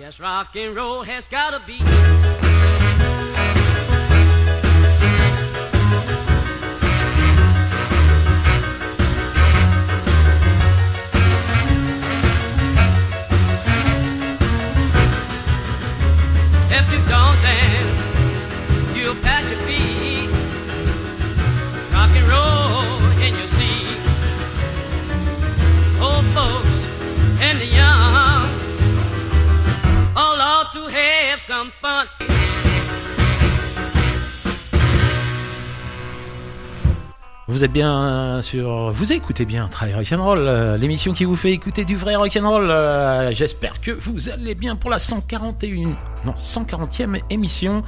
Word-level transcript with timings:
Yes, 0.00 0.18
rock 0.18 0.56
and 0.56 0.74
roll 0.74 1.02
has 1.02 1.28
gotta 1.28 1.60
be. 1.66 1.76
Have 30.88 31.40
some 31.40 31.70
fun. 31.80 32.06
Vous 37.48 37.64
êtes 37.64 37.72
bien 37.72 38.40
sur, 38.42 38.92
vous 38.92 39.12
écoutez 39.12 39.44
bien 39.44 39.66
Try 39.66 39.92
Rock'n'Roll, 39.92 40.38
euh, 40.46 40.76
l'émission 40.76 41.12
qui 41.12 41.24
vous 41.24 41.34
fait 41.34 41.50
écouter 41.50 41.84
du 41.84 41.96
vrai 41.96 42.14
rock'n'roll. 42.14 42.70
Euh, 42.70 43.32
J'espère 43.32 43.80
que 43.80 43.90
vous 43.90 44.28
allez 44.28 44.54
bien 44.54 44.76
pour 44.76 44.88
la 44.88 45.00
141, 45.00 45.88
non 46.24 46.34
140e 46.38 47.20
émission. 47.28 47.82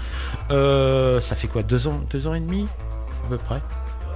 Euh, 0.50 1.20
ça 1.20 1.36
fait 1.36 1.46
quoi, 1.46 1.62
deux 1.62 1.86
ans, 1.86 2.00
deux 2.10 2.26
ans 2.26 2.34
et 2.34 2.40
demi 2.40 2.66
à 3.24 3.28
peu 3.28 3.38
près? 3.38 3.62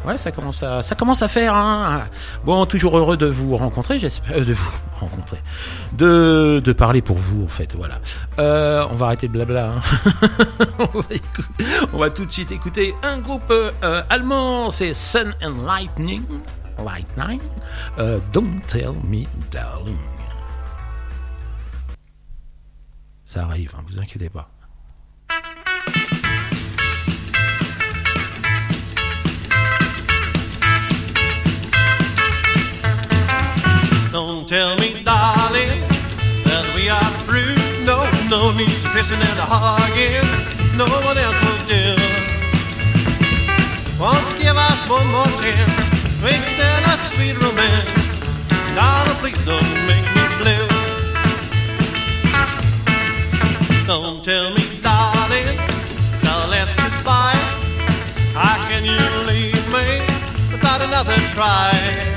Ouais, 0.06 0.18
ça 0.18 0.30
commence 0.30 0.62
à, 0.62 1.28
faire. 1.28 1.52
Hein. 1.52 2.08
Bon, 2.44 2.64
toujours 2.64 2.96
heureux 2.96 3.16
de 3.16 3.26
vous 3.26 3.56
rencontrer, 3.56 3.98
j'espère, 3.98 4.36
euh, 4.36 4.44
de 4.44 4.52
vous 4.52 4.70
rencontrer, 5.00 5.42
de, 5.94 6.72
parler 6.78 7.02
pour 7.02 7.16
vous 7.16 7.42
en 7.42 7.48
fait. 7.48 7.74
Voilà. 7.74 8.00
Euh, 8.38 8.86
on 8.88 8.94
va 8.94 9.06
arrêter 9.06 9.26
blabla. 9.26 9.70
hein. 9.70 9.80
on, 11.92 11.98
va 11.98 12.10
tout 12.10 12.24
de 12.24 12.30
suite 12.30 12.52
écouter 12.52 12.94
un 13.02 13.18
groupe 13.18 13.50
euh, 13.50 14.02
allemand, 14.08 14.70
c'est 14.70 14.94
Sun 14.94 15.34
and 15.42 15.66
Lightning. 15.66 16.22
Lightning. 16.78 17.40
Don't 18.32 18.60
tell 18.68 18.92
me, 19.02 19.24
darling. 19.50 19.96
Ça 23.24 23.42
arrive, 23.42 23.74
hein, 23.76 23.82
vous 23.88 23.98
inquiétez 23.98 24.28
pas. 24.28 24.50
Don't 34.16 34.48
tell 34.48 34.74
me, 34.78 34.96
darling, 35.04 35.76
that 36.48 36.64
we 36.72 36.88
are 36.88 37.12
through. 37.28 37.52
No, 37.84 38.00
no 38.32 38.48
need 38.56 38.72
to 38.80 38.88
kissing 38.96 39.20
and 39.20 39.40
hugging. 39.44 40.24
No 40.72 40.88
one 41.04 41.20
else 41.20 41.36
will 41.44 41.62
do. 41.68 41.84
Won't 44.00 44.24
give 44.40 44.56
us 44.56 44.80
one 44.88 45.04
more 45.12 45.28
chance 45.44 45.84
to 46.16 46.32
extend 46.32 46.88
a 46.88 46.96
sweet 46.96 47.36
romance? 47.44 47.92
Darling, 48.72 49.20
please 49.20 49.42
don't 49.44 49.68
make 49.84 50.08
me 50.16 50.24
blue. 50.40 50.64
Don't 53.84 54.24
tell 54.24 54.48
me, 54.56 54.64
darling, 54.80 55.60
so 56.24 56.32
let's 56.48 56.72
goodbye. 56.72 57.36
How 58.32 58.56
can 58.64 58.80
you 58.80 58.96
leave 59.28 59.60
me 59.76 60.00
without 60.48 60.80
another 60.80 61.20
try? 61.36 62.15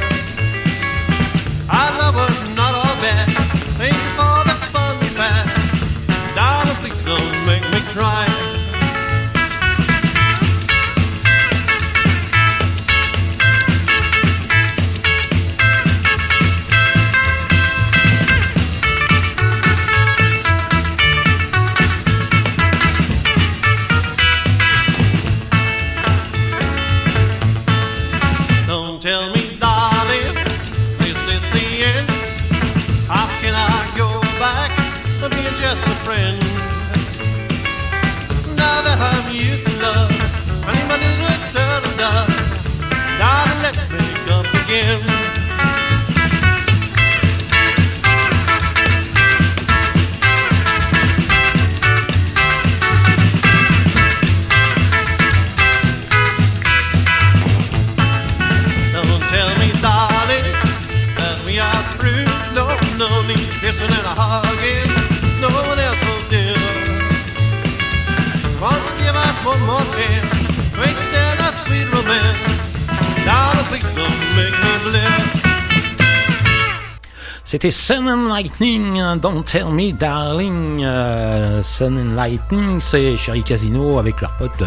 C'était 77.62 77.72
Sun 77.72 78.08
and 78.08 78.30
Lightning, 78.30 79.02
Don't 79.20 79.44
Tell 79.44 79.66
Me 79.66 79.92
Darling. 79.92 80.82
Euh, 80.82 81.62
Sun 81.62 81.98
and 81.98 82.16
Lightning, 82.16 82.80
c'est 82.80 83.18
Sherry 83.18 83.44
Casino 83.44 84.00
avec 84.00 84.22
leur 84.22 84.32
pote 84.38 84.64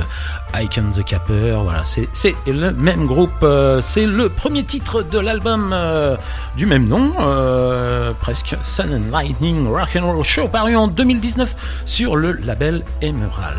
Ike 0.53 0.77
and 0.77 0.91
the 0.91 1.03
Capper. 1.03 1.57
Voilà, 1.65 1.85
c'est 1.87 2.35
le 2.47 2.71
même 2.73 3.07
groupe. 3.07 3.31
euh, 3.45 3.81
c'est 3.81 4.05
le 4.05 4.29
premier 4.29 4.63
titre 4.65 5.03
de 5.03 5.19
l'album 5.19 5.71
euh, 5.73 6.19
du 6.55 6.67
même 6.67 6.85
nom, 6.85 7.15
presque 8.21 8.55
Sun 8.63 8.93
and 8.93 9.11
Lightning 9.11 9.67
Rock 9.69 9.97
and 9.97 10.13
Roll 10.13 10.23
Show, 10.23 10.49
paru 10.49 10.77
en 10.77 10.87
2019 10.87 11.83
sur 11.87 12.15
le 12.15 12.33
label 12.33 12.85
Emerald. 13.01 13.57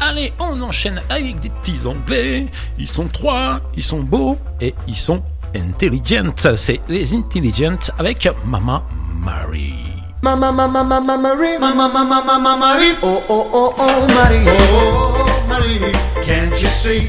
Allez, 0.00 0.32
on 0.40 0.60
enchaîne 0.62 1.00
avec 1.10 1.38
des 1.38 1.50
petits 1.50 1.86
anglais. 1.86 2.48
Ils 2.76 2.88
sont 2.88 3.06
trois, 3.06 3.60
ils 3.76 3.84
sont 3.84 4.00
beaux 4.00 4.36
et 4.60 4.74
ils 4.88 4.96
sont 4.96 5.22
intelligent. 5.54 6.32
C'est 6.56 6.80
les 6.88 7.14
intelligent 7.14 7.92
avec 7.98 8.28
Mama 8.44 8.82
Mary. 9.24 9.74
Mama, 10.20 10.50
mama, 10.50 10.82
mama, 10.82 11.16
Marie, 11.16 11.58
mama, 11.58 11.88
mama, 11.88 12.20
mama, 12.24 12.56
Marie, 12.56 12.96
oh, 13.04 13.22
oh, 13.28 13.50
oh, 13.52 13.74
oh, 13.78 14.06
Marie, 14.08 14.44
oh, 14.48 15.46
Marie, 15.48 15.78
can't 16.24 16.60
you 16.60 16.68
see 16.68 17.06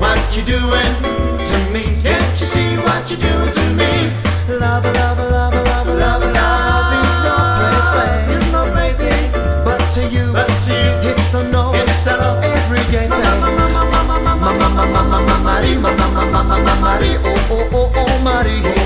what 0.00 0.18
you're 0.34 0.46
doing 0.46 0.94
to 1.44 1.58
me? 1.74 1.84
Can't 2.02 2.40
you 2.40 2.46
see 2.46 2.76
what 2.86 3.10
you're 3.10 3.20
doing 3.20 3.52
to 3.52 3.60
me? 3.74 4.10
Love, 4.58 4.84
love, 4.84 5.21
Marie, 15.96 17.16
oh, 17.24 17.48
oh, 17.50 17.68
oh, 17.72 17.92
oh, 17.96 18.18
Marie, 18.22 18.81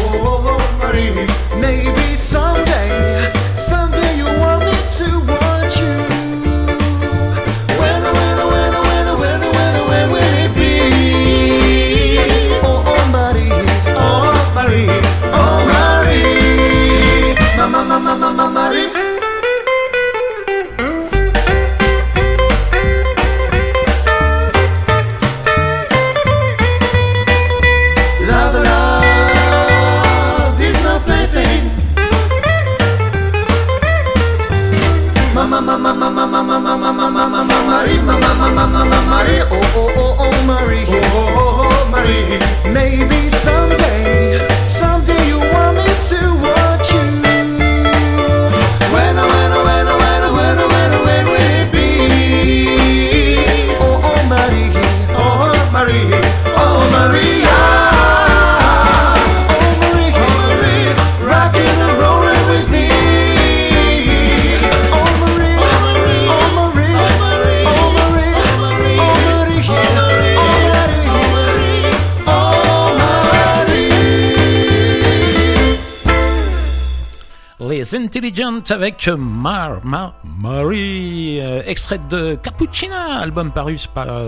Intelligent 78.07 78.63
avec 78.71 79.09
Mar, 79.09 79.85
Mar 79.85 80.15
Marie, 80.39 81.41
euh, 81.41 81.61
extrait 81.67 81.99
de 82.09 82.37
Cappuccina, 82.37 83.19
album 83.19 83.51
paru 83.51 83.79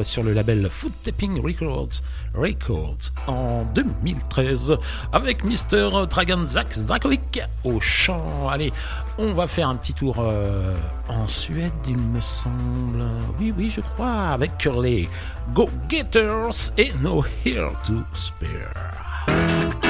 sur 0.03 0.25
le 0.25 0.33
label 0.33 0.69
Food 0.69 0.91
Tapping 1.05 1.41
Records, 1.41 2.03
Records 2.35 3.13
en 3.29 3.63
2013 3.77 4.77
avec 5.13 5.45
Mr. 5.45 6.09
Dragon 6.11 6.45
Zach 6.45 6.77
Drakovic 6.77 7.41
au 7.63 7.79
chant. 7.79 8.49
Allez, 8.49 8.73
on 9.17 9.33
va 9.33 9.47
faire 9.47 9.69
un 9.69 9.77
petit 9.77 9.95
tour 9.95 10.17
euh, 10.19 10.75
en 11.09 11.29
Suède, 11.29 11.71
il 11.87 11.99
me 11.99 12.21
semble. 12.21 13.05
Oui, 13.39 13.55
oui, 13.57 13.71
je 13.71 13.81
crois, 13.81 14.31
avec 14.31 14.69
les 14.83 15.09
Go 15.55 15.71
Getters 15.89 16.73
et 16.77 16.93
No 17.01 17.25
Here 17.45 17.71
to 17.87 18.03
Spare. 18.13 19.88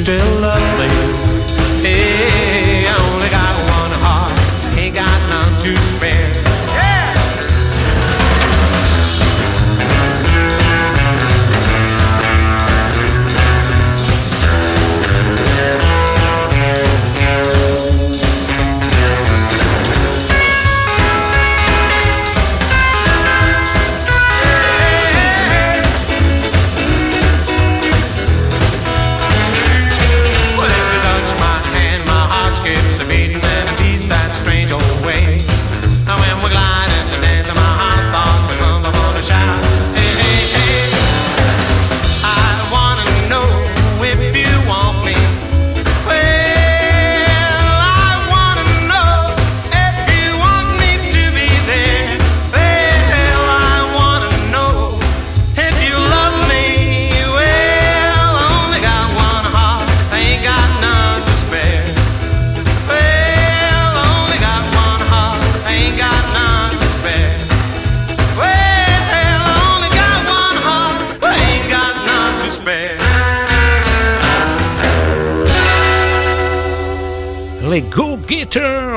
still 0.00 0.40
love. 0.40 0.79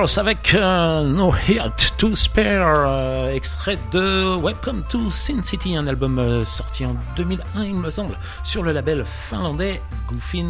Avec 0.03 0.53
euh, 0.53 1.07
No 1.07 1.33
Heart 1.33 1.93
to 1.97 2.13
Spare, 2.13 2.85
euh, 2.87 3.33
extrait 3.33 3.77
de 3.93 4.35
Welcome 4.35 4.83
to 4.89 5.09
Sin 5.09 5.41
City, 5.43 5.77
un 5.77 5.87
album 5.87 6.19
euh, 6.19 6.43
sorti 6.43 6.85
en 6.85 6.97
2001, 7.15 7.63
il 7.63 7.75
me 7.75 7.89
semble, 7.89 8.17
sur 8.43 8.63
le 8.63 8.73
label 8.73 9.05
finlandais 9.05 9.79
Goofin 10.09 10.49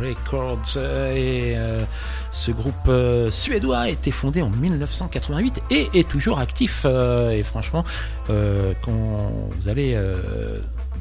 Records. 0.00 0.78
et 1.14 1.54
ce 2.32 2.50
groupe 2.50 2.90
suédois 3.30 3.80
a 3.80 3.88
été 3.90 4.10
fondé 4.10 4.40
en 4.40 4.48
1988 4.48 5.62
et 5.70 5.90
est 5.92 6.08
toujours 6.08 6.38
actif. 6.38 6.86
et 6.86 7.42
franchement, 7.42 7.84
quand 8.26 9.32
vous 9.60 9.68
allez 9.68 9.98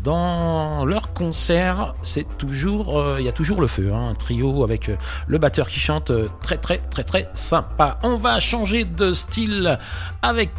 dans 0.04 0.86
leur 0.86 1.14
concert, 1.14 1.96
c'est 2.04 2.38
toujours, 2.38 3.00
euh, 3.00 3.16
il 3.20 3.26
y 3.26 3.30
a 3.30 3.32
toujours 3.32 3.62
le 3.62 3.68
feu, 3.68 3.94
hein, 3.94 4.10
un 4.10 4.16
trio 4.16 4.64
avec 4.64 4.90
euh, 4.90 4.98
le 5.28 5.38
batteur 5.38 5.68
qui 5.68 5.80
chante, 5.80 6.12
euh, 6.12 6.28
très 6.42 6.58
très 6.58 6.80
très 6.90 7.04
très 7.04 7.30
sympa. 7.34 8.00
On 8.04 8.18
va 8.18 8.40
changer 8.40 8.84
de 8.84 9.14
style 9.14 9.80
avec 10.22 10.52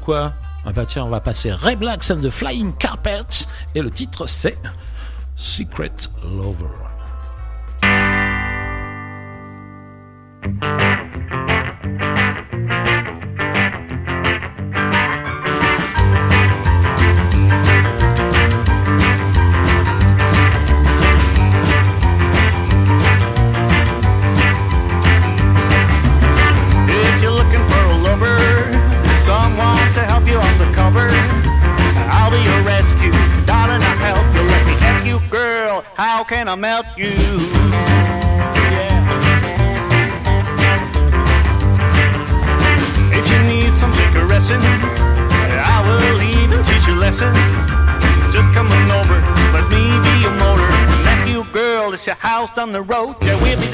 quoi? 0.00 0.32
Ah 0.64 0.72
bah 0.72 0.86
tiens, 0.86 1.04
on 1.04 1.10
va 1.10 1.20
passer 1.20 1.52
Ray 1.52 1.76
Blacks 1.76 2.10
and 2.10 2.20
the 2.20 2.30
Flying 2.30 2.72
Carpets 2.76 3.46
et 3.74 3.82
le 3.82 3.90
titre 3.90 4.26
c'est 4.26 4.58
Secret 5.36 5.92
Lover. 6.24 6.91
melt 36.62 36.86
you. 36.96 37.10
Yeah. 38.70 39.02
If 43.18 43.24
you 43.32 43.38
need 43.50 43.76
some 43.76 43.90
caressing, 44.14 44.62
I 44.62 45.82
will 45.88 46.22
even 46.22 46.62
teach 46.62 46.86
you 46.86 46.94
lessons. 46.94 47.34
Just 48.32 48.52
come 48.54 48.70
on 48.70 48.90
over, 48.92 49.18
let 49.50 49.66
me 49.74 49.82
be 50.06 50.14
your 50.22 50.30
motor. 50.38 50.62
And 50.62 51.08
ask 51.10 51.26
you, 51.26 51.42
girl, 51.52 51.92
is 51.94 52.06
your 52.06 52.14
house 52.14 52.54
down 52.54 52.70
the 52.70 52.82
road? 52.82 53.16
Yeah, 53.20 53.34
we'll 53.42 53.58
be 53.58 53.71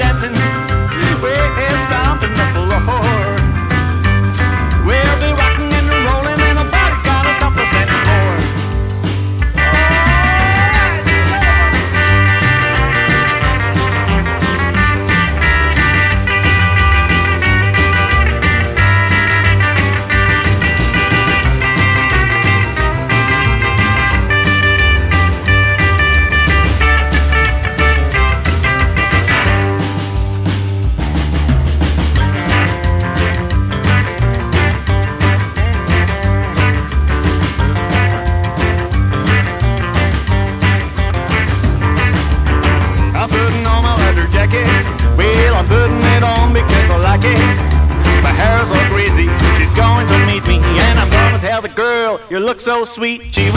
sweet 52.85 53.21
Jesus. 53.31 53.48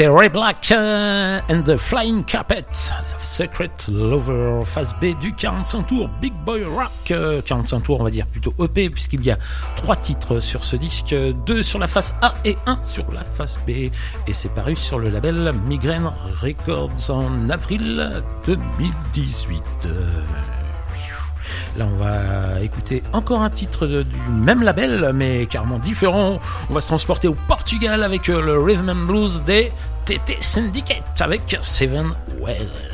C'était 0.00 0.08
Ray 0.08 0.30
Black 0.30 0.72
euh, 0.72 1.40
and 1.50 1.60
the 1.64 1.76
Flying 1.76 2.24
Carpet, 2.24 2.64
Secret 3.18 3.70
Lover, 3.86 4.64
face 4.64 4.94
B 4.98 5.08
du 5.20 5.34
45 5.34 5.86
tours, 5.86 6.08
Big 6.22 6.32
Boy 6.32 6.64
Rock, 6.64 7.10
euh, 7.10 7.42
45 7.42 7.80
tours 7.82 8.00
on 8.00 8.04
va 8.04 8.10
dire 8.10 8.26
plutôt 8.26 8.54
EP, 8.60 8.88
puisqu'il 8.88 9.22
y 9.22 9.30
a 9.30 9.36
trois 9.76 9.96
titres 9.96 10.40
sur 10.40 10.64
ce 10.64 10.76
disque, 10.76 11.14
deux 11.44 11.62
sur 11.62 11.78
la 11.78 11.86
face 11.86 12.14
A 12.22 12.34
et 12.46 12.56
un 12.64 12.82
sur 12.82 13.12
la 13.12 13.20
face 13.20 13.58
B, 13.66 13.72
et 13.72 13.92
c'est 14.32 14.54
paru 14.54 14.74
sur 14.74 14.98
le 14.98 15.10
label 15.10 15.52
Migraine 15.66 16.10
Records 16.40 17.10
en 17.10 17.50
avril 17.50 18.22
2018. 18.46 19.62
Là, 21.76 21.86
on 21.86 21.96
va 21.96 22.60
écouter 22.60 23.02
encore 23.12 23.42
un 23.42 23.50
titre 23.50 23.86
du 23.86 24.04
même 24.30 24.62
label, 24.62 25.12
mais 25.14 25.46
carrément 25.46 25.78
différent. 25.78 26.40
On 26.68 26.74
va 26.74 26.80
se 26.80 26.88
transporter 26.88 27.28
au 27.28 27.36
Portugal 27.48 28.02
avec 28.02 28.28
euh, 28.28 28.40
le 28.40 28.58
Rhythm 28.58 28.88
and 28.88 29.06
Blues 29.06 29.42
des 29.44 29.72
TT 30.04 30.36
Syndicate 30.40 31.20
avec 31.20 31.56
Seven 31.60 32.12
Wells. 32.40 32.89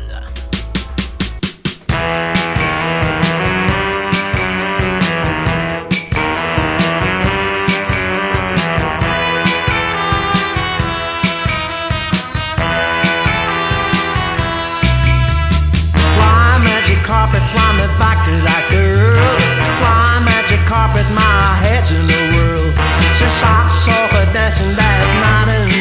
if 17.97 18.03
acting 18.03 18.41
like 18.45 18.69
a 18.73 18.95
girl. 18.95 19.33
Fly 19.81 20.21
magic 20.25 20.61
carpet, 20.67 21.07
my 21.15 21.57
head's 21.65 21.91
in 21.93 22.05
the 22.07 22.23
world 22.37 22.73
Since 23.19 23.43
I 23.43 23.67
saw 23.69 24.09
her 24.15 24.27
dancing 24.33 24.73
that 24.77 25.01
night 25.21 25.76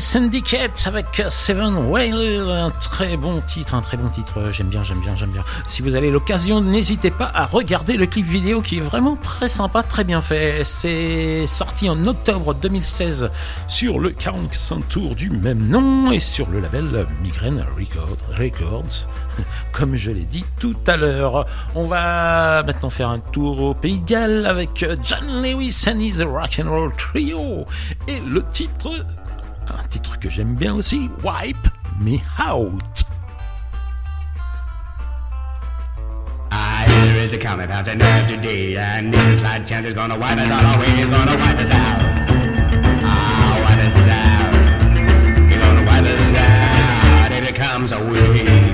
Syndicate 0.00 0.84
avec 0.86 1.22
Seven 1.28 1.76
Whale, 1.88 2.48
un 2.50 2.70
très 2.70 3.16
bon 3.16 3.40
titre, 3.40 3.74
un 3.74 3.80
très 3.80 3.96
bon 3.96 4.08
titre. 4.08 4.50
J'aime 4.50 4.68
bien, 4.68 4.82
j'aime 4.82 5.00
bien, 5.00 5.16
j'aime 5.16 5.30
bien. 5.30 5.44
Si 5.66 5.80
vous 5.80 5.94
avez 5.94 6.10
l'occasion, 6.10 6.60
n'hésitez 6.60 7.10
pas 7.10 7.30
à 7.32 7.46
regarder 7.46 7.96
le 7.96 8.06
clip 8.06 8.26
vidéo 8.26 8.62
qui 8.62 8.78
est 8.78 8.80
vraiment 8.80 9.16
très 9.16 9.48
sympa, 9.48 9.82
très 9.82 10.04
bien 10.04 10.20
fait. 10.20 10.62
C'est 10.64 11.46
sorti 11.46 11.88
en 11.88 12.06
octobre 12.06 12.54
2016 12.54 13.30
sur 13.68 13.98
le 13.98 14.10
45 14.10 14.88
tour 14.88 15.14
du 15.14 15.30
même 15.30 15.66
nom 15.68 16.10
et 16.10 16.20
sur 16.20 16.50
le 16.50 16.60
label 16.60 17.06
Migraine 17.22 17.64
Records, 18.38 19.08
comme 19.72 19.96
je 19.96 20.10
l'ai 20.10 20.24
dit 20.24 20.44
tout 20.58 20.76
à 20.86 20.96
l'heure. 20.96 21.46
On 21.74 21.84
va 21.84 22.62
maintenant 22.64 22.90
faire 22.90 23.08
un 23.08 23.20
tour 23.20 23.60
au 23.60 23.74
Pays 23.74 24.00
de 24.00 24.06
Galles 24.06 24.46
avec 24.46 24.84
John 25.02 25.42
Lewis 25.42 25.84
and 25.88 26.00
his 26.00 26.22
Rock 26.22 26.60
and 26.62 26.68
Roll 26.68 26.92
Trio 26.96 27.64
et 28.08 28.20
le 28.20 28.44
titre 28.50 29.04
un 29.68 29.88
titre 29.88 30.18
que 30.18 30.28
j'aime 30.28 30.54
bien 30.54 30.74
aussi, 30.74 31.10
Wipe 31.22 31.68
Me 32.00 32.18
Out. 32.38 33.04
There 36.86 37.24
is 37.24 37.32
a 37.32 37.38
comet 37.38 37.70
out 37.70 37.84
tonight 37.84 38.28
today, 38.28 38.76
and 38.76 39.12
this 39.12 39.40
slight 39.40 39.66
chance 39.66 39.86
is 39.86 39.94
gonna 39.94 40.16
wipe 40.16 40.38
us 40.38 40.50
all 40.50 40.76
away, 40.76 40.86
it's 41.00 41.10
gonna 41.10 41.36
wipe 41.36 41.58
us 41.58 41.70
out. 41.70 42.00
Ah, 43.04 43.58
wipe 43.64 43.84
us 43.84 43.96
out. 44.06 45.50
You're 45.50 45.60
gonna 45.60 45.84
wipe 45.84 46.04
us 46.04 46.32
out 46.32 46.66
it 47.46 47.54
comes 47.54 47.92
away. 47.92 48.44
You're 48.44 48.65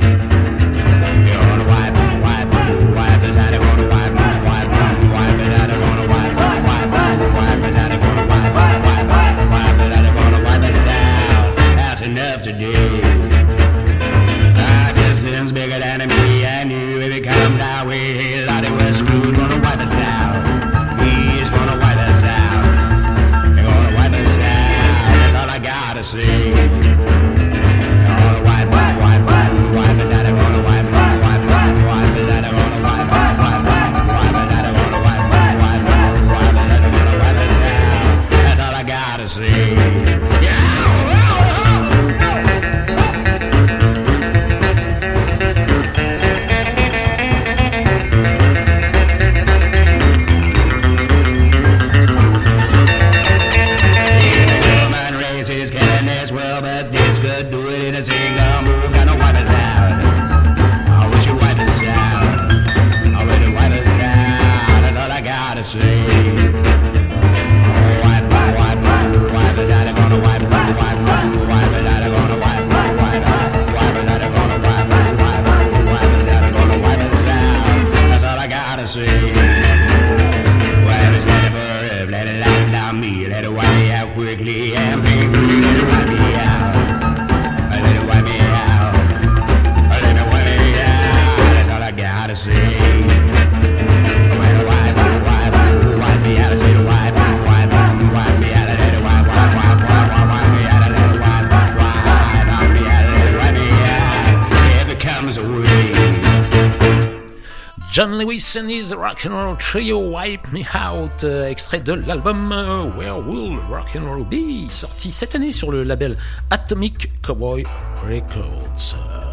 His 108.55 108.93
Rock 108.93 109.25
and 109.25 109.33
Roll 109.33 109.57
Trio 109.57 109.99
Wipe 109.99 110.53
Me 110.53 110.61
Out, 110.77 111.25
euh, 111.25 111.49
extrait 111.49 111.81
de 111.81 111.95
l'album 111.95 112.53
euh, 112.53 112.85
Where 112.99 113.19
Will 113.19 113.59
Rock 113.71 113.97
and 113.97 114.05
Roll 114.05 114.25
Be, 114.25 114.71
sorti 114.71 115.11
cette 115.11 115.35
année 115.35 115.53
sur 115.53 115.71
le 115.71 115.83
label 115.85 116.19
Atomic 116.51 117.11
Cowboy 117.23 117.65
Records. 118.07 118.95
Euh, 118.95 119.33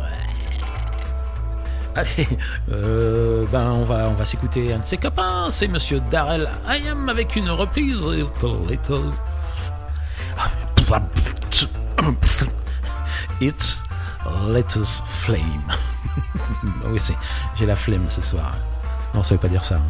Allez, 1.96 3.48
ben 3.52 3.72
on 3.72 3.84
va 3.84 4.08
on 4.08 4.14
va 4.14 4.24
s'écouter 4.24 4.72
un 4.72 4.80
de 4.80 4.86
ses 4.86 4.96
copains, 4.96 5.48
c'est 5.50 5.68
Monsieur 5.68 6.00
Darrell 6.10 6.50
Hayam 6.66 7.10
avec 7.10 7.36
une 7.36 7.50
reprise 7.50 8.08
Little 8.08 8.70
Little. 8.70 9.12
It's 13.42 13.84
Let's 14.48 15.04
Flame. 15.06 15.68
oui, 16.86 17.00
j'ai 17.58 17.66
la 17.66 17.76
flemme 17.76 18.06
ce 18.10 18.22
soir. 18.22 18.56
Non, 19.13 19.24
ça 19.24 19.34
veut 19.36 19.39
pas 19.39 19.48
dire 19.48 19.63
ça. 19.63 19.76
hein. 19.76 19.82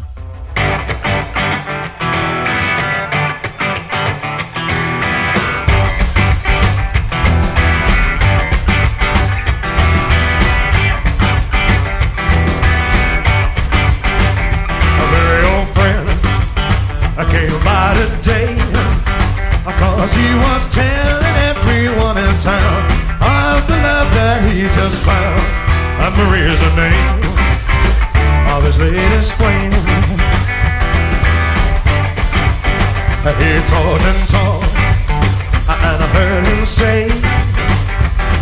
Cause 19.76 20.12
he 20.14 20.34
was 20.34 20.68
telling 20.74 21.36
everyone 21.52 22.16
in 22.18 22.34
town 22.40 22.82
Of 23.20 23.66
the 23.68 23.76
love 23.76 24.12
that 24.12 24.42
he 24.48 24.62
just 24.62 25.04
found 25.04 25.40
And 26.00 26.16
Maria's 26.16 26.60
the 26.60 26.76
name 26.76 27.19
Of 28.60 28.66
his 28.66 28.78
latest 28.78 29.32
flame 29.38 29.72
He 33.40 33.52
talked 33.72 34.04
and 34.04 34.28
talked 34.28 34.68
And 35.66 36.02
I 36.04 36.08
heard 36.12 36.46
him 36.46 36.66
say 36.66 37.08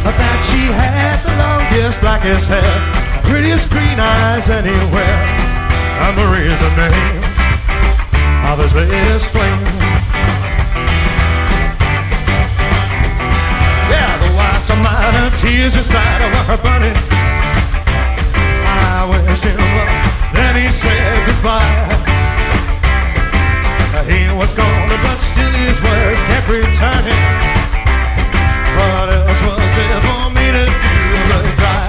That 0.03 0.41
she 0.43 0.63
had 0.75 1.23
the 1.23 1.35
longest, 1.39 2.01
blackest 2.01 2.49
hair 2.49 2.75
Prettiest 3.23 3.71
green 3.71 3.99
eyes 4.01 4.51
anywhere 4.51 5.39
and 6.01 6.17
the 6.17 6.91
name 6.91 7.19
of 8.51 8.59
his 8.59 8.75
latest 8.75 9.31
flame. 9.33 9.65
Yeah, 13.91 14.19
the 14.23 14.31
wife's 14.35 14.71
mine 14.71 15.15
and 15.15 15.37
tears 15.37 15.77
inside 15.77 16.23
of 16.23 16.33
her 16.47 16.57
burning. 16.57 16.97
I 18.65 19.05
wish 19.11 19.43
him 19.43 19.59
luck, 19.59 20.08
he 20.59 20.71
said 20.71 21.27
goodbye. 21.27 21.87
He 24.11 24.27
was 24.37 24.53
gone, 24.53 24.89
but 25.03 25.19
still 25.19 25.55
his 25.67 25.81
words 25.83 26.23
kept 26.23 26.49
returning. 26.49 27.23
What 28.79 29.09
else 29.15 29.41
was 29.47 29.73
there 29.79 30.01
for 30.09 30.25
me 30.37 30.47
to 30.57 30.65
do 30.83 30.97
but 31.31 31.47
cry? 31.61 31.89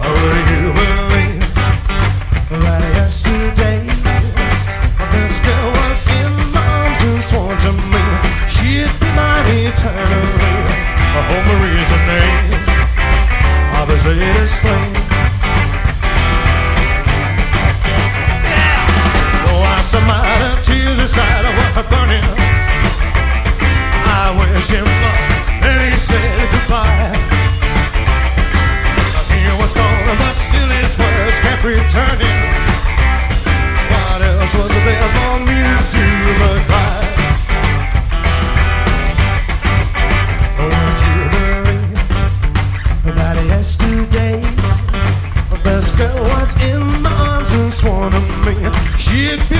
Would 0.00 0.18
oh, 0.18 0.52
you 0.52 0.64
believe 0.78 1.54
that 2.62 2.82
yesterday 2.98 3.80
this 5.14 5.34
girl 5.46 5.68
was 5.80 6.00
in 6.20 6.32
my 6.52 6.64
arms 6.80 7.00
and 7.08 7.22
swore 7.28 7.56
to 7.64 7.72
me 7.92 8.04
she'd 8.54 8.92
be 9.00 9.08
mine 9.16 9.48
eternally? 9.68 10.54
Oh, 11.16 11.42
Marie's 11.46 11.90
the 11.92 12.00
name 12.12 12.58
his 13.88 14.04
latest 14.04 14.60
flame. 14.60 14.97
inside 21.08 21.44
of 21.48 21.54
what 21.56 21.78
I'm 21.78 21.88
burning. 21.88 22.24
I 24.20 24.28
wish 24.36 24.68
him 24.68 24.84
luck, 24.84 25.30
and 25.64 25.80
he 25.88 25.96
said 25.96 26.50
goodbye. 26.52 27.16
He 29.32 29.40
was 29.56 29.72
gone, 29.72 30.16
but 30.20 30.34
still 30.34 30.68
his 30.68 30.92
words 31.00 31.38
kept 31.40 31.64
returning. 31.64 32.38
What 33.88 34.20
else 34.20 34.52
was 34.60 34.74
there 34.84 35.08
for 35.16 35.34
me 35.48 35.60
to 35.92 36.04
reply? 36.44 37.00
Won't 40.60 40.98
you 41.08 41.20
hurry? 41.32 41.80
That 43.16 43.36
yesterday, 43.48 44.36
this 45.64 45.88
girl 45.96 46.20
was 46.34 46.50
in 46.70 46.84
the 47.02 47.10
arms 47.10 47.50
and 47.52 47.72
sworn 47.72 48.10
to 48.12 48.20
me 48.44 48.54
she'd 48.98 49.40
be. 49.48 49.57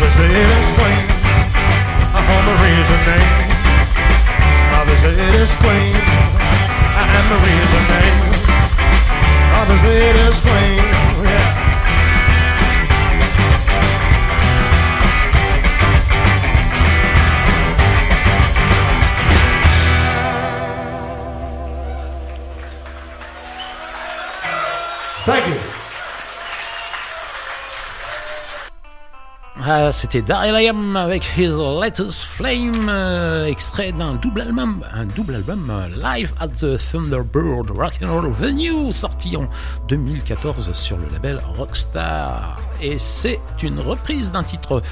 But 0.00 0.10
cry? 0.12 0.26
lady 0.26 0.62
swing. 0.62 1.04
I'm 2.14 2.24
Marie's 2.46 2.88
her 2.88 3.02
name. 3.10 3.50
Oh, 4.74 4.84
this 4.86 5.02
lady 5.04 5.44
swing. 5.46 5.94
And 6.98 7.26
Marie's 7.30 7.72
her 7.74 7.84
name. 7.92 8.18
Oh, 9.54 9.64
this 9.68 9.82
lady 9.86 10.26
swing. 10.32 10.78
Yeah. 11.24 11.47
C'était 29.92 30.22
Daryl 30.22 30.52
Liam 30.52 30.96
avec 30.96 31.24
His 31.36 31.48
Latest 31.80 32.24
Flame, 32.24 32.88
euh, 32.88 33.46
extrait 33.46 33.92
d'un 33.92 34.16
double 34.16 34.42
album, 34.42 34.84
un 34.92 35.06
double 35.06 35.36
album 35.36 35.70
euh, 35.70 35.88
live 36.02 36.32
at 36.40 36.48
the 36.48 36.76
Thunderbird 36.76 37.70
Rock 37.70 37.94
and 38.02 38.12
Roll 38.12 38.30
Venue, 38.30 38.92
sorti 38.92 39.36
en 39.36 39.48
2014 39.88 40.72
sur 40.72 40.98
le 40.98 41.06
label 41.12 41.40
Rockstar. 41.56 42.67
Et 42.80 42.98
c'est 42.98 43.40
une 43.62 43.80
reprise 43.80 44.30
d'un 44.30 44.44
titre 44.44 44.82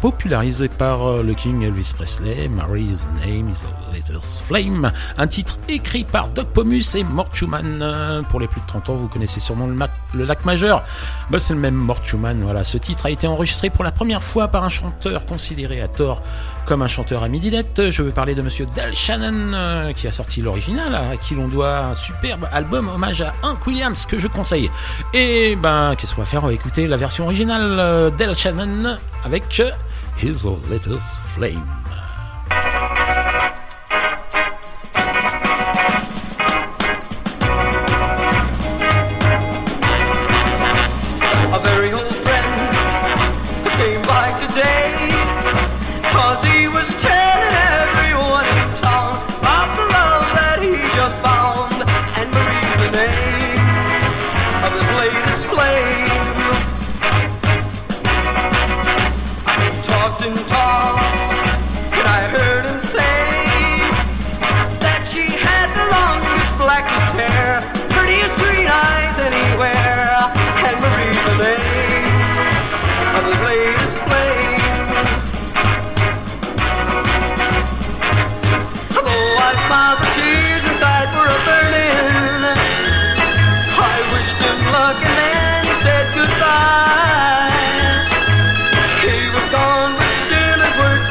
popularisé 0.00 0.68
par 0.68 1.06
euh, 1.06 1.22
le 1.22 1.32
King 1.34 1.62
Elvis 1.62 1.92
Presley, 1.94 2.48
Mary's 2.48 3.06
Name 3.24 3.48
is 3.48 3.62
the 3.62 3.94
Latest 3.94 4.42
Flame, 4.42 4.92
un 5.16 5.26
titre 5.26 5.58
écrit 5.68 6.04
par 6.04 6.28
Doc 6.28 6.48
Pomus 6.48 6.94
et 6.96 7.04
Mort 7.04 7.28
Schumann. 7.32 7.80
Euh, 7.80 8.22
Pour 8.22 8.40
les 8.40 8.46
plus 8.46 8.60
de 8.60 8.66
30 8.66 8.90
ans, 8.90 8.94
vous 8.96 9.08
connaissez 9.08 9.40
sûrement 9.40 9.66
le 9.66 10.24
lac 10.24 10.44
majeur. 10.44 10.84
Bah, 11.30 11.38
c'est 11.38 11.54
le 11.54 11.60
même 11.60 11.74
Mort 11.74 12.04
Schumann. 12.04 12.42
Voilà, 12.42 12.62
ce 12.62 12.76
titre 12.76 13.06
a 13.06 13.10
été 13.10 13.26
enregistré 13.26 13.70
pour 13.70 13.84
la 13.84 13.92
première 13.92 14.22
fois 14.22 14.48
par 14.48 14.64
un 14.64 14.68
chanteur 14.68 15.24
considéré 15.24 15.80
à 15.80 15.88
tort 15.88 16.22
comme 16.68 16.82
un 16.82 16.88
chanteur 16.88 17.22
à 17.22 17.28
midinette. 17.28 17.90
Je 17.90 18.02
veux 18.02 18.10
parler 18.10 18.34
de 18.34 18.42
monsieur 18.42 18.66
Del 18.66 18.94
Shannon, 18.94 19.54
euh, 19.54 19.92
qui 19.94 20.06
a 20.06 20.12
sorti 20.12 20.42
l'original, 20.42 20.94
à 20.94 21.16
qui 21.16 21.34
l'on 21.34 21.48
doit 21.48 21.78
un 21.78 21.94
superbe 21.94 22.46
album 22.52 22.88
hommage 22.88 23.22
à 23.22 23.32
Hank 23.42 23.66
Williams 23.66 24.04
que 24.04 24.18
je 24.18 24.28
conseille. 24.28 24.70
Et 25.14 25.56
ben, 25.56 25.94
qu'est-ce 25.96 26.14
qu'on 26.14 26.20
va 26.20 26.26
faire? 26.26 26.44
On 26.44 26.48
va 26.48 26.52
écouter 26.52 26.86
la 26.86 26.98
version 26.98 27.24
originale 27.24 27.78
euh, 27.80 28.10
Del 28.10 28.36
Shannon 28.36 28.98
avec 29.24 29.60
euh, 29.60 29.70
His 30.22 30.44
Latest 30.70 31.22
Flame. 31.34 31.77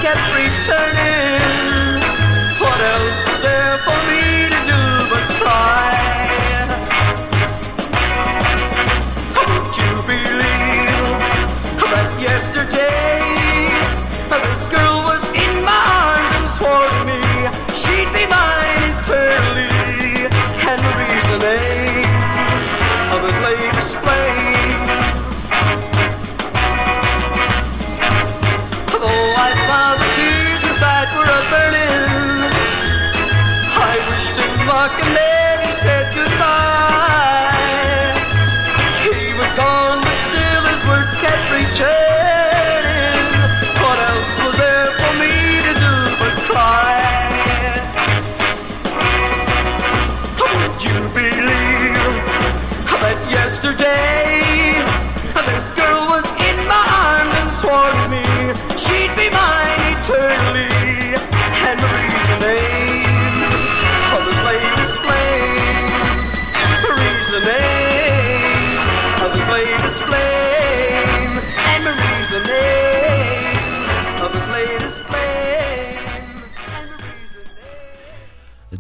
Kept 0.08 0.36
returning. 0.36 1.07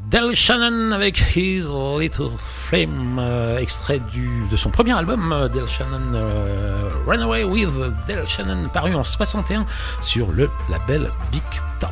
Del 0.09 0.35
Shannon 0.35 0.93
avec 0.93 1.35
His 1.35 1.65
Little 1.99 2.29
Flame, 2.37 3.17
euh, 3.19 3.57
extrait 3.57 3.99
du, 3.99 4.47
de 4.49 4.55
son 4.55 4.69
premier 4.69 4.93
album, 4.93 5.33
euh, 5.33 5.49
Del 5.49 5.67
Shannon 5.67 6.13
euh, 6.13 6.89
Runaway 7.05 7.43
with 7.43 7.69
Del 8.07 8.25
Shannon, 8.25 8.69
paru 8.69 8.95
en 8.95 9.03
61 9.03 9.65
sur 10.01 10.31
le 10.31 10.49
label 10.69 11.11
Big 11.29 11.41
Top. 11.79 11.89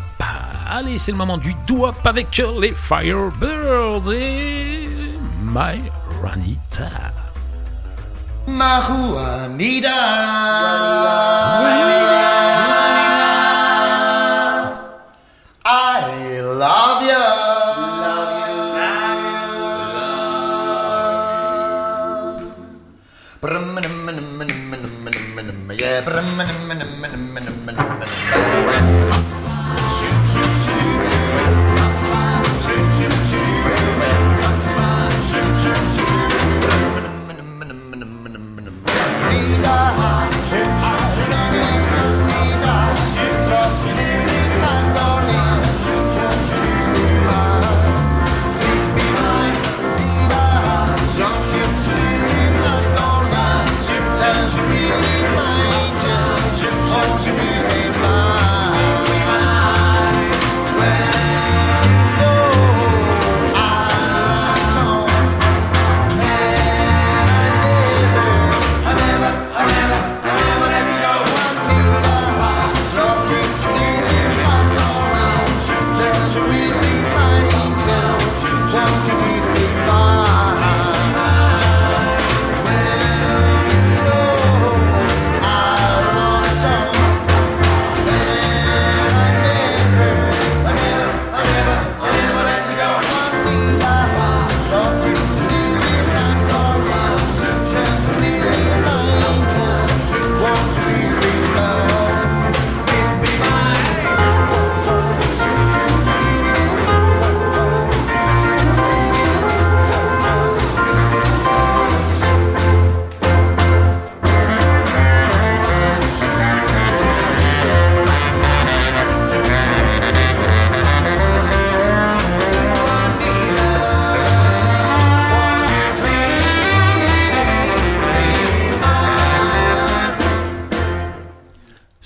Allez, 0.65 0.97
c'est 0.97 1.12
le 1.12 1.17
moment 1.17 1.38
du 1.38 1.54
do-up 1.67 1.95
avec 2.06 2.41
les 2.58 2.73
Firebirds 2.73 4.13
et 4.13 4.88
My 5.41 5.82
Ranita. 6.23 7.12
Yeah. 25.96 26.36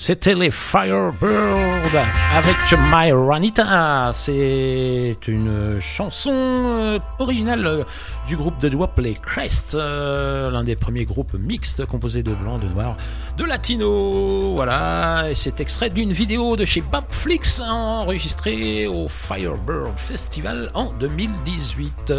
C'était 0.02 0.34
les 0.34 0.50
Firebird 0.50 1.94
avec 2.34 2.56
My 2.90 3.12
Ranita. 3.12 4.12
C'est 4.14 5.18
une 5.28 5.82
chanson 5.82 6.32
euh, 6.32 7.00
originale 7.20 7.68
euh, 7.68 7.84
du 8.26 8.38
groupe 8.38 8.58
de 8.62 8.70
Dwap, 8.70 8.98
les 8.98 9.16
Crest, 9.16 9.76
euh, 9.76 10.52
l'un 10.52 10.64
des 10.64 10.78
premiers 10.78 11.04
groupes 11.04 11.34
mixtes 11.34 11.86
composés 11.86 12.24
de 12.24 12.34
blancs, 12.34 12.62
de 12.62 12.70
noirs, 12.70 12.96
de 13.36 13.44
latino. 13.44 14.54
Voilà, 14.54 15.32
et 15.32 15.36
c'est 15.36 15.60
extrait 15.60 15.90
d'une 15.90 16.14
vidéo 16.14 16.56
de 16.56 16.64
chez 16.64 16.80
Babflix 16.80 17.60
enregistrée 17.60 18.88
au 18.88 19.10
Firebird 19.10 19.98
Festival 19.98 20.72
en 20.76 20.94
2018. 20.94 22.14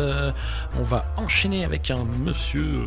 on 0.78 0.82
va 0.82 1.06
enchaîner 1.16 1.64
avec 1.64 1.90
un 1.90 2.04
monsieur 2.04 2.84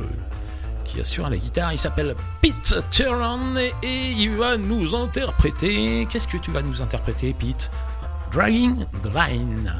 qui 0.93 1.01
assure 1.01 1.29
la 1.29 1.37
guitare. 1.37 1.73
Il 1.73 1.79
s'appelle 1.79 2.15
Pete 2.41 2.75
Turan 2.91 3.55
et, 3.55 3.73
il 3.83 4.37
va 4.37 4.57
nous 4.57 4.95
interpréter. 4.95 6.07
Qu'est-ce 6.09 6.27
que 6.27 6.37
tu 6.37 6.51
vas 6.51 6.61
nous 6.61 6.81
interpréter, 6.81 7.33
Pete? 7.33 7.69
Dragging 8.31 8.85
the 9.03 9.13
Line. 9.13 9.73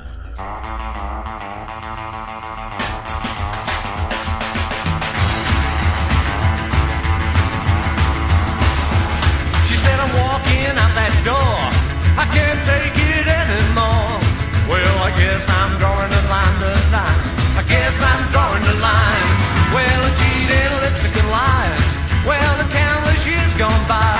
Drawing 18.31 18.63
the 18.63 18.73
line, 18.81 20.32
lipstick 20.81 21.15
and 21.17 21.29
lies. 21.29 21.83
Well, 22.25 22.53
the 22.61 22.67
countless 22.69 23.23
years 23.25 23.53
gone 23.55 23.83
by. 23.87 24.17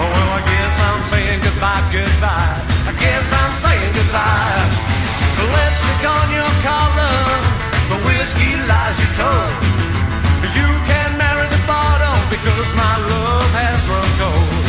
Oh, 0.00 0.08
well, 0.08 0.30
I 0.38 0.42
guess 0.46 0.74
I'm 0.88 1.00
saying 1.12 1.40
goodbye, 1.46 1.84
goodbye. 1.92 2.56
I 2.90 2.92
guess 2.98 3.26
I'm 3.30 3.54
saying 3.58 3.92
goodbye. 3.94 4.92
Lipstick 5.42 6.02
on 6.06 6.26
your 6.30 6.52
collar, 6.62 7.18
the 7.90 7.98
whiskey 8.06 8.54
lies 8.70 8.96
you 9.02 9.08
told. 9.18 9.52
You 10.54 10.68
can 10.86 11.18
marry 11.18 11.46
the 11.50 11.62
because 12.30 12.70
my 12.78 12.94
love 13.10 13.50
has 13.58 13.78
grown 13.84 14.10
cold. 14.22 14.64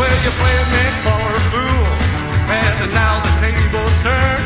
Well, 0.00 0.16
you 0.24 0.32
played 0.40 0.68
me 0.74 0.84
for 1.04 1.22
a 1.28 1.42
fool, 1.52 1.86
and 2.50 2.76
now 2.96 3.20
the 3.20 3.32
tables 3.44 3.96
turn. 4.02 4.40